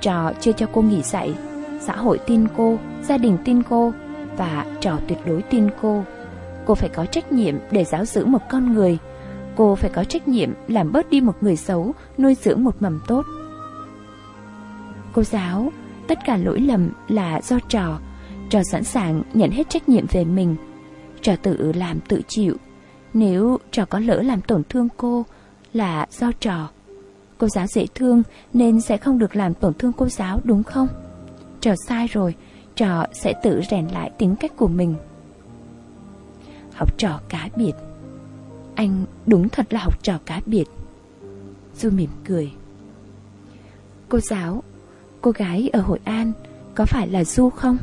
Trò 0.02 0.32
chưa 0.42 0.52
cho 0.52 0.68
cô 0.74 0.82
nghỉ 0.82 1.02
dạy 1.02 1.34
Xã 1.80 1.96
hội 1.96 2.20
tin 2.26 2.48
cô, 2.58 2.78
gia 3.04 3.18
đình 3.18 3.38
tin 3.46 3.64
cô 3.64 3.94
Và 4.38 4.66
trò 4.80 5.00
tuyệt 5.08 5.20
đối 5.26 5.42
tin 5.42 5.70
cô. 5.82 6.04
Cô 6.66 6.76
phải 6.76 6.90
có 6.90 7.06
trách 7.06 7.32
nhiệm 7.32 7.56
để 7.72 7.84
giáo 7.84 8.06
dưỡng 8.06 8.32
một 8.32 8.42
con 8.50 8.74
người. 8.74 8.98
Cô 9.56 9.76
phải 9.76 9.90
có 9.90 10.04
trách 10.04 10.28
nhiệm 10.28 10.50
làm 10.68 10.92
bớt 10.92 11.10
đi 11.10 11.22
một 11.22 11.36
người 11.42 11.56
xấu 11.56 11.94
Nuôi 12.18 12.36
dưỡng 12.36 12.64
một 12.64 12.82
mầm 12.82 13.00
tốt. 13.08 13.26
Cô 15.14 15.24
giáo, 15.24 15.72
tất 16.08 16.20
cả 16.26 16.38
lỗi 16.38 16.60
lầm 16.60 16.90
là 17.08 17.42
do 17.42 17.60
trò. 17.70 18.00
Trò 18.50 18.62
sẵn 18.72 18.84
sàng 18.84 19.24
nhận 19.34 19.52
hết 19.52 19.70
trách 19.70 19.90
nhiệm 19.90 20.06
về 20.12 20.24
mình 20.26 20.56
trò 21.22 21.36
tự 21.36 21.72
làm 21.72 22.00
tự 22.00 22.22
chịu. 22.28 22.56
Nếu 23.14 23.58
trò 23.72 23.86
có 23.86 24.00
lỡ 24.00 24.22
làm 24.22 24.42
tổn 24.42 24.64
thương 24.70 24.88
cô 24.98 25.26
là 25.74 26.08
do 26.12 26.32
trò. 26.40 26.70
Cô 27.38 27.48
giáo 27.48 27.68
dễ 27.68 27.86
thương 27.96 28.24
nên 28.54 28.82
sẽ 28.82 28.98
không 28.98 29.20
được 29.20 29.36
làm 29.36 29.54
tổn 29.54 29.74
thương 29.74 29.92
cô 29.94 30.10
giáo 30.10 30.40
đúng 30.44 30.64
không? 30.64 30.88
Trò 31.62 31.74
sai 31.88 32.08
rồi, 32.08 32.36
trò 32.76 33.06
sẽ 33.14 33.34
tự 33.44 33.62
rèn 33.70 33.88
lại 33.88 34.12
tính 34.18 34.36
cách 34.36 34.52
của 34.58 34.68
mình. 34.68 34.96
Học 36.76 36.98
trò 36.98 37.20
cá 37.30 37.50
biệt 37.56 37.74
Anh 38.76 39.06
đúng 39.26 39.50
thật 39.50 39.74
là 39.74 39.80
học 39.80 40.04
trò 40.04 40.20
cá 40.26 40.42
biệt 40.46 40.66
Du 41.76 41.90
mỉm 41.90 42.10
cười 42.26 42.52
Cô 44.10 44.20
giáo 44.20 44.64
Cô 45.22 45.32
gái 45.32 45.70
ở 45.74 45.82
Hội 45.82 46.00
An 46.04 46.32
Có 46.76 46.86
phải 46.86 47.08
là 47.08 47.24
Du 47.24 47.50
không? 47.50 47.78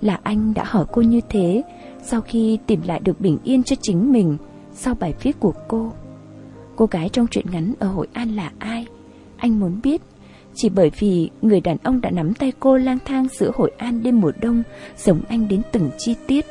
Là 0.00 0.20
anh 0.22 0.54
đã 0.54 0.64
hỏi 0.66 0.84
cô 0.92 1.02
như 1.02 1.20
thế 1.28 1.62
sau 2.02 2.20
khi 2.20 2.58
tìm 2.66 2.80
lại 2.84 3.00
được 3.04 3.20
bình 3.20 3.38
yên 3.44 3.62
cho 3.62 3.76
chính 3.82 4.12
mình 4.12 4.36
sau 4.72 4.94
bài 4.94 5.14
viết 5.22 5.40
của 5.40 5.52
cô. 5.68 5.92
Cô 6.76 6.86
gái 6.86 7.08
trong 7.08 7.26
truyện 7.26 7.46
ngắn 7.50 7.74
ở 7.78 7.88
Hội 7.88 8.06
An 8.12 8.36
là 8.36 8.52
ai? 8.58 8.86
Anh 9.36 9.60
muốn 9.60 9.80
biết. 9.82 10.02
Chỉ 10.54 10.68
bởi 10.68 10.90
vì 10.98 11.30
người 11.42 11.60
đàn 11.60 11.76
ông 11.82 12.00
đã 12.00 12.10
nắm 12.10 12.34
tay 12.34 12.52
cô 12.60 12.76
lang 12.76 12.98
thang 13.04 13.26
giữa 13.38 13.50
Hội 13.54 13.72
An 13.76 14.02
đêm 14.02 14.20
mùa 14.20 14.32
đông, 14.40 14.62
giống 14.96 15.20
anh 15.28 15.48
đến 15.48 15.62
từng 15.72 15.90
chi 15.98 16.14
tiết. 16.26 16.46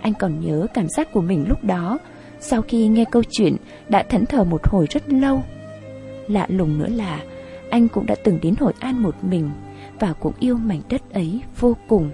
Anh 0.00 0.12
còn 0.18 0.40
nhớ 0.40 0.66
cảm 0.74 0.88
giác 0.88 1.12
của 1.12 1.20
mình 1.20 1.44
lúc 1.48 1.64
đó, 1.64 1.98
sau 2.40 2.62
khi 2.62 2.88
nghe 2.88 3.04
câu 3.10 3.22
chuyện 3.30 3.56
đã 3.88 4.02
thẫn 4.02 4.26
thờ 4.26 4.44
một 4.44 4.60
hồi 4.64 4.86
rất 4.90 5.12
lâu. 5.12 5.42
Lạ 6.28 6.46
lùng 6.48 6.78
nữa 6.78 6.88
là 6.88 7.20
anh 7.70 7.88
cũng 7.88 8.06
đã 8.06 8.14
từng 8.24 8.38
đến 8.42 8.54
Hội 8.60 8.72
An 8.78 9.02
một 9.02 9.14
mình 9.24 9.50
và 10.00 10.12
cũng 10.12 10.32
yêu 10.40 10.56
mảnh 10.56 10.80
đất 10.88 11.12
ấy 11.12 11.40
vô 11.60 11.76
cùng. 11.88 12.10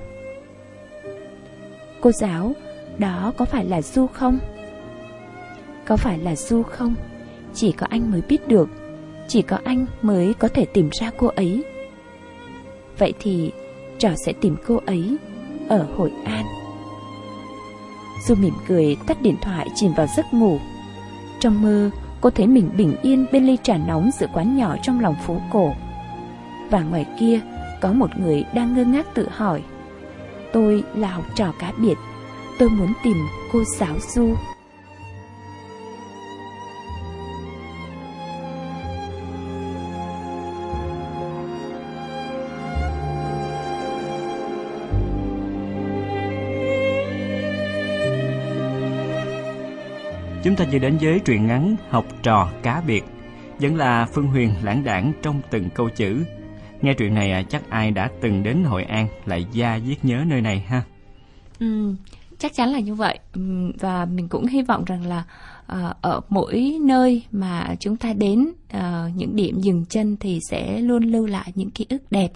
Cô 2.06 2.12
giáo, 2.12 2.52
đó 2.98 3.32
có 3.36 3.44
phải 3.44 3.64
là 3.64 3.82
Du 3.82 4.06
không? 4.06 4.38
Có 5.84 5.96
phải 5.96 6.18
là 6.18 6.36
Du 6.36 6.62
không? 6.62 6.94
Chỉ 7.54 7.72
có 7.72 7.86
anh 7.90 8.10
mới 8.10 8.22
biết 8.28 8.48
được. 8.48 8.68
Chỉ 9.28 9.42
có 9.42 9.58
anh 9.64 9.86
mới 10.02 10.34
có 10.34 10.48
thể 10.48 10.64
tìm 10.64 10.88
ra 11.00 11.10
cô 11.18 11.26
ấy. 11.26 11.64
Vậy 12.98 13.14
thì 13.20 13.52
trò 13.98 14.08
sẽ 14.26 14.32
tìm 14.32 14.56
cô 14.66 14.80
ấy 14.86 15.16
Ở 15.68 15.86
Hội 15.96 16.12
An. 16.24 16.44
Du 18.28 18.34
mỉm 18.34 18.54
cười 18.68 18.96
tắt 19.06 19.22
điện 19.22 19.36
thoại 19.42 19.68
chìm 19.74 19.92
vào 19.96 20.06
giấc 20.16 20.26
ngủ. 20.32 20.58
Trong 21.40 21.62
mơ 21.62 21.90
cô 22.20 22.30
thấy 22.30 22.46
mình 22.46 22.70
bình 22.76 22.96
yên 23.02 23.26
bên 23.32 23.46
ly 23.46 23.58
trà 23.62 23.76
nóng 23.76 24.10
giữa 24.20 24.26
quán 24.34 24.56
nhỏ 24.56 24.76
trong 24.82 25.00
lòng 25.00 25.14
phố 25.26 25.38
cổ. 25.52 25.72
Và 26.70 26.80
ngoài 26.80 27.06
kia 27.20 27.40
có 27.80 27.92
một 27.92 28.10
người 28.18 28.44
đang 28.54 28.74
ngơ 28.74 28.84
ngác 28.84 29.14
tự 29.14 29.28
hỏi. 29.30 29.62
Tôi 30.52 30.84
là 30.94 31.08
học 31.08 31.24
trò 31.34 31.52
cá 31.58 31.72
biệt. 31.82 31.94
Tôi 32.58 32.68
muốn 32.68 32.92
tìm 33.04 33.16
cô 33.52 33.64
giáo 33.64 33.96
Du. 34.14 34.34
Chúng 50.46 50.56
ta 50.56 50.64
vừa 50.72 50.78
đến 50.78 50.98
với 51.00 51.20
truyện 51.24 51.46
ngắn 51.46 51.76
Học 51.88 52.04
trò 52.22 52.48
cá 52.62 52.82
biệt. 52.86 53.04
Vẫn 53.58 53.76
là 53.76 54.06
Phương 54.12 54.26
Huyền 54.26 54.50
lãng 54.62 54.84
đảng 54.84 55.12
trong 55.22 55.40
từng 55.50 55.70
câu 55.70 55.88
chữ. 55.88 56.24
Nghe 56.82 56.94
chuyện 56.94 57.14
này 57.14 57.32
à, 57.32 57.42
chắc 57.42 57.70
ai 57.70 57.90
đã 57.90 58.10
từng 58.20 58.42
đến 58.42 58.64
Hội 58.64 58.84
An 58.84 59.08
lại 59.26 59.46
da 59.52 59.78
viết 59.78 60.04
nhớ 60.04 60.24
nơi 60.26 60.40
này 60.40 60.64
ha. 60.68 60.82
Ừ, 61.58 61.94
chắc 62.38 62.52
chắn 62.54 62.68
là 62.68 62.78
như 62.78 62.94
vậy. 62.94 63.18
Ừ, 63.32 63.40
và 63.80 64.04
mình 64.04 64.28
cũng 64.28 64.46
hy 64.46 64.62
vọng 64.62 64.84
rằng 64.84 65.06
là 65.06 65.24
à, 65.66 65.94
ở 66.00 66.20
mỗi 66.28 66.76
nơi 66.80 67.22
mà 67.32 67.74
chúng 67.80 67.96
ta 67.96 68.12
đến 68.12 68.52
à, 68.68 69.10
những 69.16 69.36
điểm 69.36 69.60
dừng 69.60 69.84
chân 69.86 70.16
thì 70.16 70.40
sẽ 70.50 70.80
luôn 70.80 71.02
lưu 71.04 71.26
lại 71.26 71.52
những 71.54 71.70
ký 71.70 71.86
ức 71.88 72.02
đẹp 72.10 72.32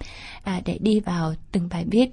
để 0.64 0.78
đi 0.80 1.00
vào 1.00 1.34
từng 1.52 1.68
bài 1.70 1.84
viết 1.90 2.10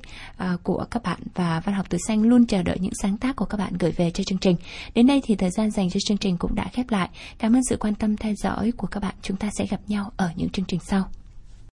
của 0.63 0.85
các 0.91 1.03
bạn. 1.03 1.19
Và 1.35 1.61
văn 1.65 1.75
học 1.75 1.85
tuổi 1.89 1.99
xanh 2.07 2.23
luôn 2.23 2.45
chờ 2.45 2.63
đợi 2.63 2.77
những 2.79 2.93
sáng 3.01 3.17
tác 3.17 3.35
của 3.35 3.45
các 3.45 3.57
bạn 3.57 3.73
gửi 3.79 3.91
về 3.91 4.11
cho 4.11 4.23
chương 4.23 4.39
trình. 4.39 4.55
Đến 4.95 5.07
đây 5.07 5.21
thì 5.25 5.35
thời 5.35 5.49
gian 5.49 5.71
dành 5.71 5.89
cho 5.89 5.99
chương 6.05 6.17
trình 6.17 6.37
cũng 6.37 6.55
đã 6.55 6.67
khép 6.73 6.85
lại. 6.89 7.09
Cảm 7.39 7.55
ơn 7.55 7.61
sự 7.69 7.77
quan 7.79 7.95
tâm 7.95 8.17
theo 8.17 8.33
dõi 8.43 8.71
của 8.77 8.87
các 8.87 8.99
bạn. 9.03 9.15
Chúng 9.21 9.37
ta 9.37 9.49
sẽ 9.57 9.65
gặp 9.65 9.79
nhau 9.87 10.11
ở 10.17 10.29
những 10.35 10.49
chương 10.49 10.65
trình 10.65 10.79
sau. 10.79 11.03